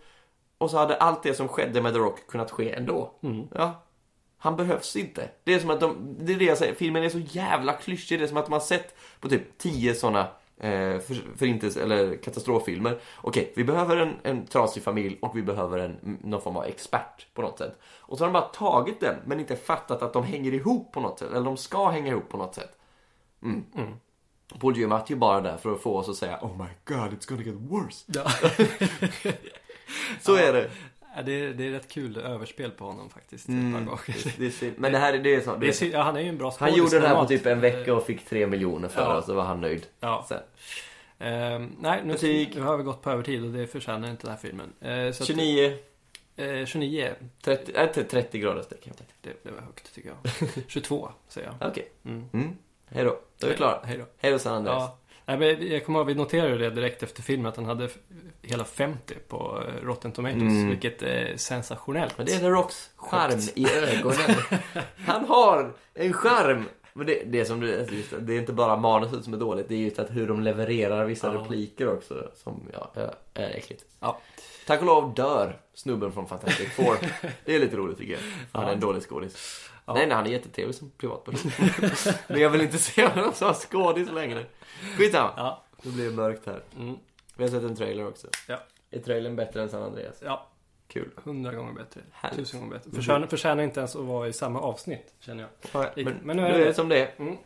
och 0.57 0.69
så 0.69 0.77
hade 0.77 0.95
allt 0.95 1.23
det 1.23 1.33
som 1.33 1.47
skedde 1.47 1.81
med 1.81 1.93
The 1.93 1.99
Rock 1.99 2.27
kunnat 2.27 2.51
ske 2.51 2.71
ändå. 2.71 3.11
Ja. 3.55 3.83
Han 4.43 4.55
behövs 4.55 4.95
inte. 4.95 5.29
Det 5.43 5.53
är 5.53 5.59
som 5.59 5.69
att 5.69 5.79
de, 5.79 6.15
det 6.19 6.33
är 6.33 6.37
det 6.37 6.45
jag 6.45 6.57
säger, 6.57 6.73
filmen 6.73 7.03
är 7.03 7.09
så 7.09 7.19
jävla 7.19 7.73
klyschig. 7.73 8.19
Det 8.19 8.25
är 8.25 8.27
som 8.27 8.37
att 8.37 8.49
man 8.49 8.59
har 8.59 8.65
sett 8.65 8.95
på 9.19 9.29
typ 9.29 9.57
10 9.57 9.95
sådana 9.95 10.19
eh, 10.57 10.99
för, 10.99 11.37
förintelse 11.37 11.83
eller 11.83 12.15
katastroffilmer. 12.15 12.99
Okej, 13.17 13.53
vi 13.55 13.63
behöver 13.63 13.97
en, 13.97 14.13
en 14.23 14.45
trasig 14.45 14.83
familj 14.83 15.17
och 15.21 15.37
vi 15.37 15.41
behöver 15.41 15.77
en, 15.77 16.17
någon 16.23 16.41
form 16.41 16.57
av 16.57 16.65
expert 16.65 17.27
på 17.33 17.41
något 17.41 17.57
sätt. 17.57 17.79
Och 17.99 18.17
så 18.17 18.23
har 18.23 18.27
de 18.27 18.33
bara 18.33 18.49
tagit 18.49 18.99
den, 18.99 19.15
men 19.25 19.39
inte 19.39 19.55
fattat 19.55 20.01
att 20.01 20.13
de 20.13 20.23
hänger 20.23 20.53
ihop 20.53 20.91
på 20.91 20.99
något 20.99 21.19
sätt. 21.19 21.31
Eller 21.31 21.45
de 21.45 21.57
ska 21.57 21.89
hänga 21.89 22.11
ihop 22.11 22.29
på 22.29 22.37
något 22.37 22.55
sätt. 22.55 22.77
Mm. 23.43 23.63
Paul 24.59 24.77
Giamatti 24.77 25.13
är 25.13 25.17
bara 25.17 25.41
där 25.41 25.57
för 25.57 25.73
att 25.73 25.81
få 25.81 25.97
oss 25.97 26.09
att 26.09 26.15
säga 26.15 26.39
Oh 26.41 26.57
my 26.57 26.69
god, 26.85 27.13
it's 27.13 27.29
gonna 27.29 27.43
get 27.43 27.55
worse. 27.55 28.05
Ja. 28.07 28.31
Så 30.21 30.35
är 30.35 30.53
det. 30.53 30.69
Ja, 31.15 31.21
det, 31.21 31.31
är, 31.31 31.53
det 31.53 31.67
är 31.67 31.71
rätt 31.71 31.87
kul 31.91 32.17
överspel 32.17 32.71
på 32.71 32.85
honom 32.85 33.09
faktiskt. 33.09 33.47
Mm. 33.47 33.89
det 34.37 34.45
är, 34.45 34.73
men 34.79 34.91
det 34.91 34.97
här 34.97 35.13
är 35.13 35.19
det 35.19 35.35
är 35.35 35.41
så. 35.41 35.51
Det 35.53 35.59
Det 35.59 35.65
är, 35.65 35.69
är, 35.69 35.73
sy- 35.73 35.91
ja, 35.91 36.01
han 36.01 36.15
är 36.15 36.21
ju 36.21 36.29
en 36.29 36.37
bra 36.37 36.53
han 36.59 36.73
gjorde 36.75 36.99
det 36.99 37.07
här 37.07 37.15
på 37.15 37.25
typ 37.27 37.45
en 37.45 37.59
vecka 37.59 37.93
och 37.93 38.05
fick 38.05 38.25
tre 38.25 38.47
miljoner 38.47 38.87
för 38.87 39.01
Ja. 39.01 39.11
det 39.11 39.17
och 39.17 39.23
så 39.23 39.33
var 39.33 39.43
han 39.43 39.61
nöjd. 39.61 39.85
Ja. 39.99 40.25
Sen. 40.29 40.39
Ehm, 41.19 41.75
nej, 41.79 42.01
nu, 42.05 42.15
nu 42.55 42.61
har 42.61 42.77
vi 42.77 42.83
gått 42.83 43.01
på 43.01 43.11
övertid 43.11 43.43
och 43.43 43.51
det 43.51 43.67
förtjänar 43.67 44.09
inte 44.09 44.23
den 44.27 44.31
här 44.31 44.37
filmen. 44.41 44.73
Eh, 44.81 45.11
så 45.11 45.23
att- 45.23 45.27
29, 45.27 45.77
eh, 46.35 46.65
29. 46.65 47.13
30, 47.41 47.71
äh, 47.75 47.87
30 48.09 48.39
grader 48.39 48.61
streck. 48.61 48.89
Det, 49.21 49.29
det 49.43 49.51
var 49.51 49.61
högt 49.61 49.95
tycker 49.95 50.09
jag. 50.09 50.17
22 50.67 51.09
säger 51.27 51.47
jag. 51.59 51.69
Okej. 51.69 51.91
Mm. 52.05 52.25
Mm. 52.33 52.57
Hej 52.85 53.03
då. 53.05 53.19
Då 53.37 53.47
är 53.47 53.51
vi 53.51 53.57
klara. 53.57 53.79
Hej 53.85 53.97
då. 53.97 54.05
Hej 54.17 54.31
då 54.31 54.39
San 54.39 54.53
Andreas. 54.55 54.83
Ja. 54.83 54.97
Nej, 55.39 55.73
jag 55.73 55.85
kommer 55.85 55.99
ihåg, 55.99 56.07
vi 56.07 56.15
noterade 56.15 56.57
det 56.57 56.69
direkt 56.69 57.03
efter 57.03 57.23
filmen 57.23 57.45
att 57.45 57.55
han 57.55 57.65
hade 57.65 57.89
hela 58.41 58.65
50 58.65 59.15
på 59.27 59.63
eh, 59.67 59.85
Rotten 59.85 60.11
Tomatoes. 60.11 60.41
Mm. 60.41 60.69
Vilket 60.69 61.01
är 61.01 61.37
sensationellt. 61.37 62.17
Men 62.17 62.25
det 62.25 62.33
är 62.33 62.39
The 62.39 62.49
Rocks 62.49 62.89
charm 62.95 63.39
i 63.55 63.67
ögonen. 63.69 64.35
Han 65.05 65.25
har 65.25 65.73
en 65.93 66.13
charm. 66.13 66.65
Men 66.93 67.07
det, 67.07 67.23
det, 67.25 67.39
är 67.39 67.45
som 67.45 67.59
du, 67.59 67.79
alltså 67.79 67.95
just, 67.95 68.11
det, 68.11 68.19
det 68.19 68.33
är 68.33 68.39
inte 68.39 68.53
bara 68.53 68.77
manuset 68.77 69.23
som 69.23 69.33
är 69.33 69.37
dåligt, 69.37 69.67
det 69.69 69.75
är 69.75 69.79
just 69.79 69.99
att 69.99 70.11
hur 70.11 70.27
de 70.27 70.41
levererar 70.41 71.05
vissa 71.05 71.33
Ja. 71.33 71.39
repliker 71.39 71.93
också 71.93 72.31
som 72.35 72.69
ja, 72.73 72.91
är, 73.33 73.49
äckligt. 73.49 73.85
Ja. 73.99 74.19
Tack 74.67 74.79
och 74.79 74.85
lov 74.85 75.13
dör 75.13 75.59
snubben 75.73 76.11
från 76.11 76.27
Fantastic 76.27 76.69
Four. 76.69 76.97
Det 77.45 77.55
är 77.55 77.59
lite 77.59 77.75
roligt 77.75 77.97
tycker 77.97 78.13
jag. 78.13 78.21
Han 78.51 78.69
är 78.69 78.73
en 78.73 78.79
dålig 78.79 79.03
skådis. 79.03 79.69
Ja. 79.85 79.93
Nej, 79.93 80.07
nej, 80.07 80.15
han 80.15 80.25
är 80.25 80.29
jättetrevlig 80.29 80.75
som 80.75 80.91
privatperson. 80.97 81.51
Men 82.27 82.41
jag 82.41 82.49
vill 82.49 82.61
inte 82.61 82.77
se 82.77 83.07
honom 83.07 83.33
som 83.33 83.53
skådis 83.53 84.11
längre. 84.11 84.45
Skitsamma. 84.97 85.33
Ja. 85.37 85.63
Nu 85.81 85.91
blir 85.91 86.05
det 86.09 86.15
mörkt 86.15 86.45
här. 86.45 86.63
Mm. 86.79 86.95
Vi 87.35 87.43
har 87.43 87.51
sett 87.51 87.63
en 87.63 87.75
trailer 87.75 88.07
också. 88.07 88.27
Ja. 88.47 88.57
Är 88.91 88.99
trailern 88.99 89.35
bättre 89.35 89.61
än 89.61 89.69
San 89.69 89.83
Andreas? 89.83 90.15
Ja. 90.25 90.47
Kul. 90.91 91.09
Hundra 91.15 91.53
gånger 91.53 91.73
bättre. 91.73 92.01
Härligt. 92.11 92.39
Tusen 92.39 92.59
gånger 92.59 92.73
bättre. 92.73 92.91
Förtjänar, 92.91 93.27
förtjänar 93.27 93.63
inte 93.63 93.79
ens 93.79 93.95
att 93.95 94.05
vara 94.05 94.27
i 94.27 94.33
samma 94.33 94.59
avsnitt, 94.61 95.13
känner 95.19 95.43
jag. 95.43 95.49
Ja, 95.83 95.91
Lite. 95.95 96.09
men, 96.09 96.19
Men 96.23 96.37
nu 96.37 96.43
är 96.45 96.57
det 96.59 96.65
det- 96.65 96.73
som 96.73 96.89
det 96.89 96.99
är. 97.01 97.09
Mm. 97.17 97.37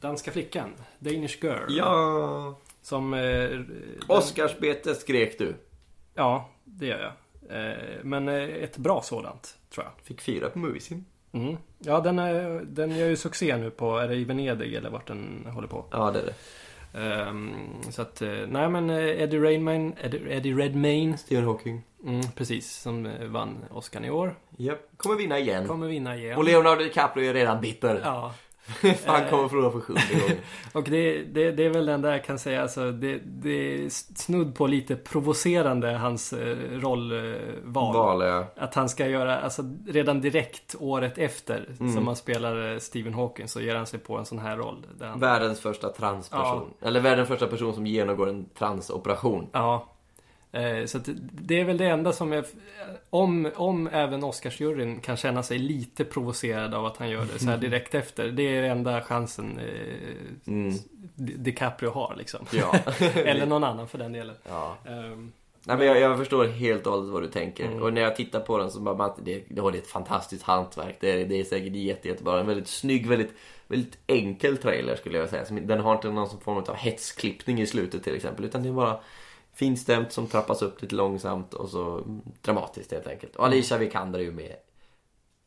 Danska 0.00 0.30
flickan. 0.30 0.70
Danish 0.98 1.44
Girl. 1.44 1.66
Ja! 1.68 2.58
Som... 2.82 3.14
Eh, 3.14 3.60
Oscarsbete 4.08 4.94
skrek 4.94 5.38
du. 5.38 5.54
Ja, 6.14 6.48
det 6.64 6.86
gör 6.86 7.00
jag. 7.00 7.12
Eh, 7.70 7.76
men 8.02 8.28
eh, 8.28 8.34
ett 8.42 8.76
bra 8.76 9.02
sådant, 9.02 9.56
tror 9.70 9.84
jag. 9.86 9.92
Fick 10.06 10.20
fyra 10.20 10.50
på 10.50 10.58
Moviesin. 10.58 11.04
Mm. 11.32 11.56
Ja, 11.78 12.00
den, 12.00 12.18
är, 12.18 12.60
den 12.64 12.96
gör 12.96 13.08
ju 13.08 13.16
succé 13.16 13.56
nu 13.56 13.70
på, 13.70 13.98
är 13.98 14.08
det 14.08 14.14
i 14.14 14.24
Venedig 14.24 14.74
eller 14.74 14.90
vart 14.90 15.06
den 15.06 15.46
håller 15.54 15.68
på? 15.68 15.84
Ja, 15.90 16.10
det 16.10 16.18
är 16.20 16.24
det. 16.26 16.34
Ehm, 17.00 17.52
så 17.90 18.02
att, 18.02 18.22
eh, 18.22 18.30
nej 18.48 18.68
men 18.68 18.90
eh, 18.90 19.22
Eddie 19.22 19.38
Redmayne, 19.38 19.92
Eddie, 20.00 20.22
Eddie 20.30 20.54
Redmayne, 20.54 21.18
Stephen 21.18 21.44
Hawking. 21.44 21.82
Mm, 22.06 22.22
precis, 22.34 22.76
som 22.76 23.06
eh, 23.06 23.26
vann 23.26 23.64
Oscar 23.70 24.04
i 24.04 24.10
år. 24.10 24.34
Japp. 24.56 24.78
Kommer 24.96 25.16
vinna 25.16 25.38
igen. 25.38 25.68
Kommer 25.68 25.86
vinna 25.86 26.16
igen. 26.16 26.38
Och 26.38 26.44
Leonardo 26.44 26.82
DiCaprio 26.82 27.30
är 27.30 27.34
redan 27.34 27.60
bitter. 27.60 28.00
Ja, 28.04 28.32
Han 29.06 29.30
kommer 29.30 29.48
förlora 29.48 29.70
för 29.70 29.80
sjunde 29.80 30.02
gången. 30.20 30.36
och 30.72 30.82
det, 30.82 31.22
det, 31.22 31.50
det 31.50 31.64
är 31.64 31.70
väl 31.70 31.86
den 31.86 32.02
där 32.02 32.12
jag 32.12 32.24
kan 32.24 32.38
säga, 32.38 32.62
alltså, 32.62 32.90
det, 32.92 33.18
det 33.24 33.74
är 33.84 33.88
snudd 34.18 34.54
på 34.54 34.66
lite 34.66 34.96
provocerande 34.96 35.90
hans 35.92 36.32
eh, 36.32 36.56
rollval. 36.80 37.94
Val, 37.94 38.22
ja. 38.22 38.46
Att 38.56 38.74
han 38.74 38.88
ska 38.88 39.06
göra, 39.06 39.40
alltså 39.40 39.62
redan 39.86 40.20
direkt 40.20 40.74
året 40.78 41.18
efter 41.18 41.68
Mm. 41.80 41.92
som 41.92 42.06
han 42.06 42.16
spelar 42.16 42.72
eh, 42.72 42.78
Stephen 42.78 43.14
Hawking 43.14 43.48
så 43.48 43.60
ger 43.60 43.74
han 43.76 43.86
sig 43.86 43.98
på 43.98 44.16
en 44.16 44.24
sån 44.24 44.38
här 44.38 44.56
roll. 44.56 44.86
Han, 45.00 45.20
Världens 45.20 45.60
första 45.60 45.88
transperson. 45.88 46.70
Eller 46.80 47.00
världens 47.00 47.28
första 47.28 47.46
person 47.46 47.74
som 47.74 47.86
genomgår 47.86 48.28
en 48.28 48.48
transoperation. 48.58 49.48
Ja. 49.52 49.86
Eh, 50.54 50.84
Så 50.86 50.98
det- 51.32 51.60
är 51.60 51.64
väl 51.64 51.76
det 51.78 51.86
enda 51.86 52.12
som 52.12 52.32
är... 52.32 52.44
Om, 53.10 53.50
om 53.54 53.86
även 53.92 54.24
Oscarsjuryn 54.24 55.00
kan 55.00 55.16
känna 55.16 55.42
sig 55.42 55.58
lite 55.58 56.04
provocerad 56.04 56.74
av 56.74 56.86
att 56.86 56.96
han 56.96 57.10
gör 57.10 57.26
det 57.32 57.38
så 57.38 57.46
här 57.50 57.58
direkt 57.68 57.94
efter. 57.94 58.28
Det 58.28 58.42
är 58.56 58.62
enda 58.62 59.00
chansen 59.00 59.58
eh, 59.58 60.52
Mm. 60.52 60.74
Di- 61.16 61.36
DiCaprio 61.36 61.90
har 61.90 62.14
liksom. 62.18 62.46
Ja. 62.52 62.74
Eller 63.14 63.46
någon 63.46 63.64
annan 63.64 63.88
för 63.88 63.98
den 63.98 64.12
delen. 64.12 64.36
ja. 64.48 64.76
Ehm, 64.88 65.32
Nej, 65.66 65.76
men 65.76 65.86
jag, 65.86 66.00
jag 66.00 66.18
förstår 66.18 66.44
helt 66.44 66.86
och 66.86 66.92
hållet 66.92 67.12
vad 67.12 67.22
du 67.22 67.28
tänker. 67.28 67.64
Mm. 67.66 67.82
Och 67.82 67.92
när 67.92 68.00
jag 68.00 68.16
tittar 68.16 68.40
på 68.40 68.58
den 68.58 68.70
så 68.70 68.80
bara, 68.80 68.94
man, 68.94 69.10
det, 69.24 69.44
det, 69.48 69.60
är 69.60 69.74
ett 69.74 69.86
fantastiskt 69.86 70.42
hantverk. 70.42 70.96
Det 71.00 71.10
är, 71.22 71.26
det 71.26 71.40
är 71.40 71.44
säkert 71.44 71.72
jätte, 71.76 72.08
jättebra. 72.08 72.40
En 72.40 72.46
väldigt 72.46 72.68
snygg, 72.68 73.06
väldigt, 73.06 73.32
väldigt 73.68 73.98
enkel 74.06 74.56
trailer 74.56 74.96
skulle 74.96 75.18
jag 75.18 75.28
säga. 75.28 75.44
Den 75.50 75.80
har 75.80 75.94
inte 75.94 76.08
någon 76.10 76.40
form 76.40 76.56
av 76.58 76.74
hetsklippning 76.74 77.60
i 77.60 77.66
slutet 77.66 78.04
till 78.04 78.14
exempel. 78.16 78.44
Utan 78.44 78.62
det 78.62 78.68
är 78.68 78.72
bara 78.72 79.00
finstämt 79.54 80.12
som 80.12 80.26
trappas 80.26 80.62
upp 80.62 80.82
lite 80.82 80.94
långsamt 80.94 81.54
och 81.54 81.68
så 81.68 82.02
dramatiskt 82.42 82.92
helt 82.92 83.06
enkelt. 83.06 83.36
Och 83.36 83.44
Alicia 83.44 83.78
Vikander 83.78 84.18
är 84.18 84.22
ju 84.22 84.32
med 84.32 84.56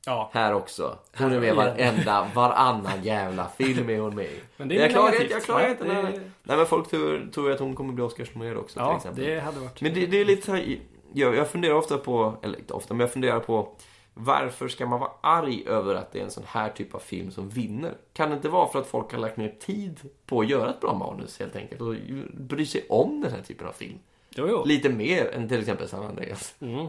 Ja, 0.05 0.29
här 0.33 0.53
också. 0.53 0.97
Hon 1.17 1.31
är 1.31 1.39
med 1.39 1.55
varenda, 1.55 2.27
varannan 2.35 3.03
jävla 3.03 3.47
film 3.57 3.89
är 3.89 3.99
hon 3.99 4.15
med 4.15 4.25
i. 4.25 4.39
Men 4.57 4.67
det 4.67 4.75
är 4.77 4.81
jag 4.81 4.91
klagar 4.91 5.27
jag 5.29 5.43
klagar 5.43 5.69
inte. 5.69 5.83
det- 5.83 5.93
Nej, 5.93 6.03
nej. 6.03 6.19
nej 6.43 6.57
men 6.57 6.65
folk 6.65 6.89
tror, 6.89 7.29
tror 7.33 7.51
att 7.51 7.59
hon 7.59 7.75
kommer 7.75 7.93
bli 7.93 8.03
Oscarsnominerad 8.03 8.57
också 8.57 8.73
till 8.73 8.81
ja 8.81 8.97
exempel. 8.97 9.23
det 9.25 9.39
hade 9.39 9.59
varit... 9.59 9.81
Men 9.81 9.93
det, 9.93 10.05
det 10.05 10.21
är 10.21 10.25
lite 10.25 10.45
så 10.45 10.51
här, 10.51 10.79
jag, 11.13 11.35
jag 11.35 11.47
funderar 11.49 11.73
ofta 11.73 11.97
på, 11.97 12.33
eller 12.41 12.59
inte 12.59 12.73
ofta, 12.73 12.93
men 12.93 12.99
jag 13.01 13.11
funderar 13.13 13.39
på 13.39 13.69
varför 14.19 14.67
ska 14.67 14.85
man 14.85 14.99
vara 14.99 15.11
arg 15.21 15.63
över 15.67 15.95
att 15.95 16.11
det 16.11 16.19
är 16.19 16.23
en 16.23 16.31
sån 16.31 16.43
här 16.47 16.69
typ 16.69 16.95
av 16.95 16.99
film 16.99 17.31
som 17.31 17.49
vinner? 17.49 17.93
Kan 18.13 18.29
det 18.29 18.35
inte 18.35 18.49
vara 18.49 18.67
för 18.67 18.79
att 18.79 18.87
folk 18.87 19.11
har 19.11 19.19
lagt 19.19 19.37
ner 19.37 19.55
tid 19.59 19.99
på 20.25 20.39
att 20.41 20.49
göra 20.49 20.69
ett 20.69 20.79
bra 20.81 20.93
manus 20.93 21.39
helt 21.39 21.55
enkelt 21.55 21.81
och 21.81 21.95
bry 22.33 22.65
sig 22.65 22.85
om 22.89 23.21
den 23.21 23.31
här 23.31 23.41
typen 23.41 23.67
av 23.67 23.71
film? 23.71 23.99
Jo, 24.29 24.47
jo. 24.49 24.63
Lite 24.65 24.89
mer 24.89 25.31
än 25.33 25.49
till 25.49 25.59
exempel 25.59 25.87
San 25.87 26.05
Andreas. 26.05 26.55
Mm. 26.59 26.87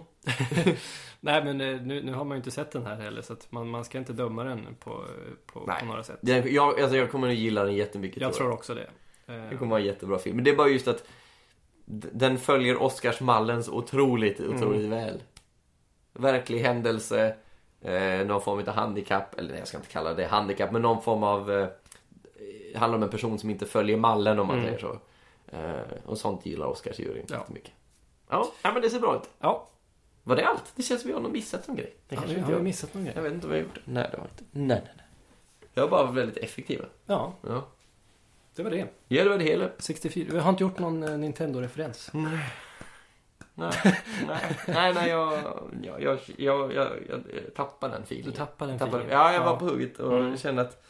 Nej 1.21 1.45
men 1.45 1.61
eh, 1.61 1.81
nu, 1.81 2.03
nu 2.03 2.13
har 2.15 2.25
man 2.25 2.37
ju 2.37 2.37
inte 2.37 2.51
sett 2.51 2.71
den 2.73 2.87
här 2.87 2.97
heller 2.97 3.23
så 3.23 3.33
att 3.33 3.53
man, 3.53 3.69
man 3.69 3.85
ska 3.85 3.99
inte 3.99 4.13
döma 4.13 4.45
den 4.45 4.67
på, 4.81 5.05
på, 5.47 5.61
på 5.81 5.85
några 5.87 6.03
sätt. 6.03 6.19
Den, 6.21 6.55
jag, 6.55 6.81
alltså 6.81 6.97
jag 6.97 7.11
kommer 7.11 7.29
att 7.29 7.35
gilla 7.35 7.65
den 7.65 7.75
jättemycket. 7.75 8.21
Jag 8.21 8.33
tror 8.35 8.47
tror 8.47 8.55
också 8.55 8.75
det. 8.75 8.91
Eh, 9.27 9.49
Det 9.51 9.57
kommer 9.57 9.71
vara 9.71 9.81
en 9.81 9.87
jättebra 9.87 10.19
film. 10.19 10.37
Men 10.37 10.45
det 10.45 10.51
är 10.51 10.57
bara 10.57 10.69
just 10.69 10.89
att 10.89 11.05
den 12.13 12.39
följer 12.39 12.83
Oscarsmallens 12.83 13.69
otroligt, 13.69 14.41
otroligt 14.41 14.87
väl. 14.89 15.23
Verklig 16.19 16.59
händelse, 16.61 17.35
eh, 17.81 18.27
någon 18.27 18.41
form 18.43 18.59
av 18.59 18.69
handikapp, 18.69 19.39
eller 19.39 19.49
nej 19.51 19.59
jag 19.59 19.69
ska 19.69 19.77
inte 19.77 19.89
kalla 19.89 20.15
det 20.15 20.27
handikapp, 20.27 20.73
men 20.73 20.83
någon 20.83 21.03
form 21.03 21.23
av... 21.23 21.53
Eh, 21.53 21.69
det 22.73 22.79
handlar 22.79 22.97
om 22.97 23.03
en 23.03 23.11
person 23.11 23.39
som 23.39 23.51
inte 23.51 23.67
följer 23.67 23.97
mallen 23.97 24.39
om 24.39 24.47
man 24.47 24.59
Mm. 24.59 24.67
säger 24.67 24.79
så. 24.79 24.99
Eh, 25.57 25.81
och 26.07 26.19
sånt 26.19 26.47
gillar 26.47 26.67
Oscarsjuryn 26.67 27.25
Ja. 27.29 27.37
jättemycket. 27.37 27.73
Ja, 28.31 28.49
ja, 28.63 28.73
men 28.73 28.83
det 28.83 28.91
ser 28.91 29.01
bra 29.01 29.17
ut. 29.17 29.31
Ja, 29.39 29.69
Var 30.23 30.37
det 30.37 30.45
allt? 30.47 30.73
Det 30.77 30.83
känns 30.83 31.01
som 31.03 31.09
vi 31.09 31.15
har 31.15 31.21
missat 31.29 31.69
någon 31.69 31.77
grej. 31.77 31.95
Det 32.09 32.17
har 32.17 32.23
kanske 32.23 32.35
vi, 32.35 32.41
har 32.41 32.49
vi 32.49 32.55
jag. 32.55 32.65
missat 32.65 32.95
någon 32.95 33.05
Jag 33.07 33.15
grej? 33.15 33.25
vet 33.25 33.33
inte 33.33 33.47
vad 33.47 33.57
jag 33.57 33.63
gjorde. 33.63 33.81
Nej, 33.85 34.09
det 34.11 34.17
har 34.17 34.25
jag 34.25 34.33
inte. 34.33 34.45
Nej, 34.51 34.67
nej, 34.85 34.93
nej. 34.97 35.05
Jag 35.75 35.83
var 35.83 35.91
bara 36.05 36.11
väldigt 36.13 36.37
effektiva. 36.37 36.85
Ja, 37.07 37.33
Ja. 37.43 37.65
det 38.55 38.63
var 38.63 38.71
det. 38.71 38.87
Ja, 39.09 39.25
det 39.25 39.31
var 39.31 39.39
det 39.39 39.45
hela. 39.45 39.69
64. 39.79 40.29
Vi 40.33 40.39
har 40.39 40.51
inte 40.51 40.63
gjort 40.65 40.79
någon 40.79 41.03
eh, 41.03 41.19
Nintendo-referens. 41.19 42.11
Nej. 42.13 42.39
Nej, 43.55 43.71
nej, 44.27 44.57
nej, 44.67 44.95
nej 44.95 45.09
jag, 45.09 45.33
jag, 45.83 46.03
jag, 46.03 46.19
jag, 46.37 46.73
jag, 46.77 46.89
jag 47.09 47.55
tappade 47.57 47.95
den 47.95 48.07
filen. 48.07 48.25
Du 48.25 48.33
tappade 48.33 48.71
den 48.71 48.79
Tappade- 48.79 49.03
filen. 49.03 49.19
Ja, 49.19 49.33
jag 49.33 49.41
var 49.41 49.53
Ja. 49.53 49.59
på 49.59 49.65
hugget 49.65 49.99
och 49.99 50.19
Mm. 50.19 50.37
kände 50.39 50.63
att 50.63 50.85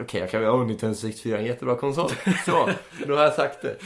Okej, 0.00 0.20
jag 0.20 0.30
kan 0.30 0.40
väl 0.40 0.50
ha 0.50 0.64
Nintendo 0.64 0.94
64 0.94 1.38
en 1.38 1.44
jättebra 1.44 1.76
konsol. 1.76 2.10
Så, 2.46 2.70
nu 3.06 3.12
har 3.12 3.22
jag 3.22 3.32
sagt 3.34 3.62
det. 3.62 3.76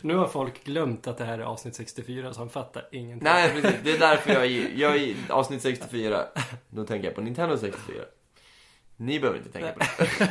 Nu 0.00 0.14
har 0.16 0.28
folk 0.28 0.64
glömt 0.64 1.06
att 1.06 1.18
det 1.18 1.24
här 1.24 1.38
är 1.38 1.42
avsnitt 1.42 1.74
64 1.74 2.32
så 2.32 2.38
de 2.40 2.50
fattar 2.50 2.88
ingenting. 2.92 3.24
Nej, 3.24 3.50
precis. 3.62 3.80
Det 3.84 3.92
är 3.92 3.98
därför 3.98 4.32
jag 4.32 4.46
är, 4.46 4.70
jag 4.74 4.96
är 4.96 5.14
avsnitt 5.28 5.62
64. 5.62 6.24
Då 6.68 6.84
tänker 6.84 7.06
jag 7.08 7.14
på 7.14 7.20
Nintendo 7.20 7.58
64. 7.58 7.96
Ni 8.96 9.20
behöver 9.20 9.38
inte 9.38 9.52
tänka 9.52 9.72
på 9.72 9.80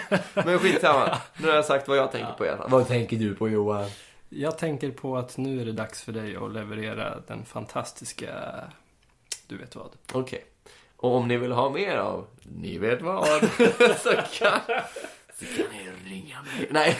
det. 0.08 0.22
Men 0.46 0.60
skitsamma. 0.60 1.18
Nu 1.38 1.48
har 1.48 1.56
jag 1.56 1.66
sagt 1.66 1.88
vad 1.88 1.98
jag 1.98 2.12
tänker 2.12 2.34
på 2.34 2.46
i 2.46 2.50
alla 2.50 2.58
fall. 2.58 2.70
Vad 2.70 2.88
tänker 2.88 3.18
du 3.18 3.36
på 3.36 3.50
Johan? 3.50 3.86
Jag 4.30 4.58
tänker 4.58 4.92
på 4.92 5.18
att 5.18 5.38
nu 5.38 5.62
är 5.62 5.66
det 5.66 5.72
dags 5.72 6.02
för 6.02 6.12
dig 6.12 6.36
att 6.36 6.52
leverera 6.52 7.20
den 7.28 7.46
fantastiska... 7.46 8.34
Du 9.48 9.58
vet 9.58 9.76
vad. 9.76 9.90
Okej. 10.12 10.46
Och 10.96 11.16
om 11.16 11.28
ni 11.28 11.38
vill 11.38 11.52
ha 11.52 11.70
mer 11.70 11.98
av 11.98 12.28
Ni 12.44 12.78
vet 12.78 13.02
vad 13.02 13.26
så 13.98 14.12
kan, 14.14 14.60
så 15.40 15.46
kan 15.46 15.66
ni 15.72 15.90
ringa 16.06 16.42
mig. 16.42 16.68
Nej. 16.70 16.98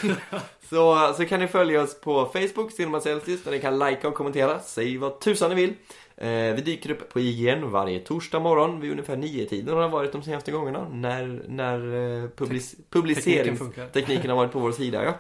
Så, 0.70 1.14
så 1.18 1.26
kan 1.26 1.40
ni 1.40 1.48
följa 1.48 1.82
oss 1.82 2.02
på 2.02 2.26
Facebook, 2.26 2.72
Cinema 2.72 3.02
Celsius, 3.02 3.44
där 3.44 3.52
ni 3.52 3.60
kan 3.60 3.80
likea 3.80 4.08
och 4.10 4.16
kommentera. 4.16 4.60
Säg 4.60 4.98
vad 4.98 5.20
tusan 5.20 5.50
ni 5.50 5.56
vill. 5.56 5.74
Eh, 6.18 6.56
vi 6.56 6.62
dyker 6.66 6.92
upp 6.92 7.10
på 7.10 7.20
IGN 7.20 7.72
varje 7.72 8.00
torsdag 8.00 8.40
morgon 8.40 8.82
vid 8.82 8.92
ungefär 8.92 9.18
nio 9.18 9.46
tiden 9.46 9.76
har 9.76 9.82
det 9.82 9.88
varit 9.88 10.12
de 10.12 10.24
senaste 10.24 10.52
gångerna. 10.52 10.88
När, 10.92 11.44
när 11.48 11.76
eh, 11.76 12.30
public, 12.30 12.72
Tekniken 12.72 12.86
publiceringstekniken 12.90 14.30
har 14.30 14.38
varit 14.38 14.52
på 14.52 14.60
vår 14.60 14.72
sida. 14.72 15.04
Ja. 15.04 15.14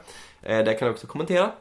Eh, 0.49 0.65
där 0.65 0.77
kan 0.77 0.87
ni 0.87 0.93
också 0.93 1.07
kommentera. 1.07 1.51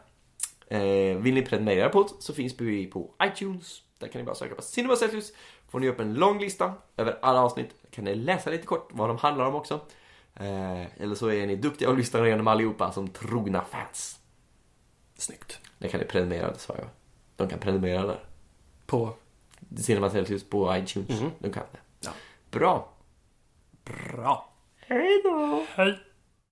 Eh, 0.70 1.16
vill 1.16 1.34
ni 1.34 1.42
prenumerera 1.42 1.88
på 1.88 1.98
oss 1.98 2.14
så 2.18 2.34
finns 2.34 2.60
vi 2.60 2.86
på 2.86 3.14
iTunes. 3.22 3.82
Där 3.98 4.08
kan 4.08 4.18
ni 4.20 4.24
bara 4.24 4.34
söka 4.34 4.54
på 4.54 4.62
Cinema 4.62 4.96
Celsius. 4.96 5.32
Får 5.68 5.80
ni 5.80 5.88
upp 5.88 6.00
en 6.00 6.14
lång 6.14 6.40
lista 6.40 6.74
över 6.96 7.18
alla 7.22 7.40
avsnitt. 7.40 7.74
Kan 7.90 8.04
ni 8.04 8.14
läsa 8.14 8.50
lite 8.50 8.66
kort 8.66 8.88
vad 8.92 9.08
de 9.10 9.16
handlar 9.16 9.44
om 9.46 9.54
också. 9.54 9.80
Eh, 10.34 11.02
eller 11.02 11.14
så 11.14 11.30
är 11.30 11.46
ni 11.46 11.56
duktiga 11.56 11.88
och 11.88 11.98
lyssnar 11.98 12.26
igenom 12.26 12.48
allihopa 12.48 12.92
som 12.92 13.08
trogna 13.08 13.64
fans. 13.64 14.18
Snyggt. 15.16 15.60
Där 15.78 15.88
kan 15.88 16.00
ni 16.00 16.06
prenumerera, 16.06 16.52
det 16.52 16.58
sa 16.58 16.74
jag. 16.78 16.88
De 17.36 17.48
kan 17.48 17.58
prenumerera 17.58 18.06
där. 18.06 18.24
På... 18.86 19.14
Cinema 19.76 20.10
Celsius 20.10 20.44
på 20.44 20.76
iTunes. 20.76 21.20
Mhm. 21.20 21.30
De 21.38 21.52
kan 21.52 21.62
det. 21.72 21.78
Ja. 22.00 22.10
Bra. 22.50 22.92
Bra. 23.84 24.52
Hej 24.76 25.20
då! 25.24 25.64
Hej. 25.74 25.98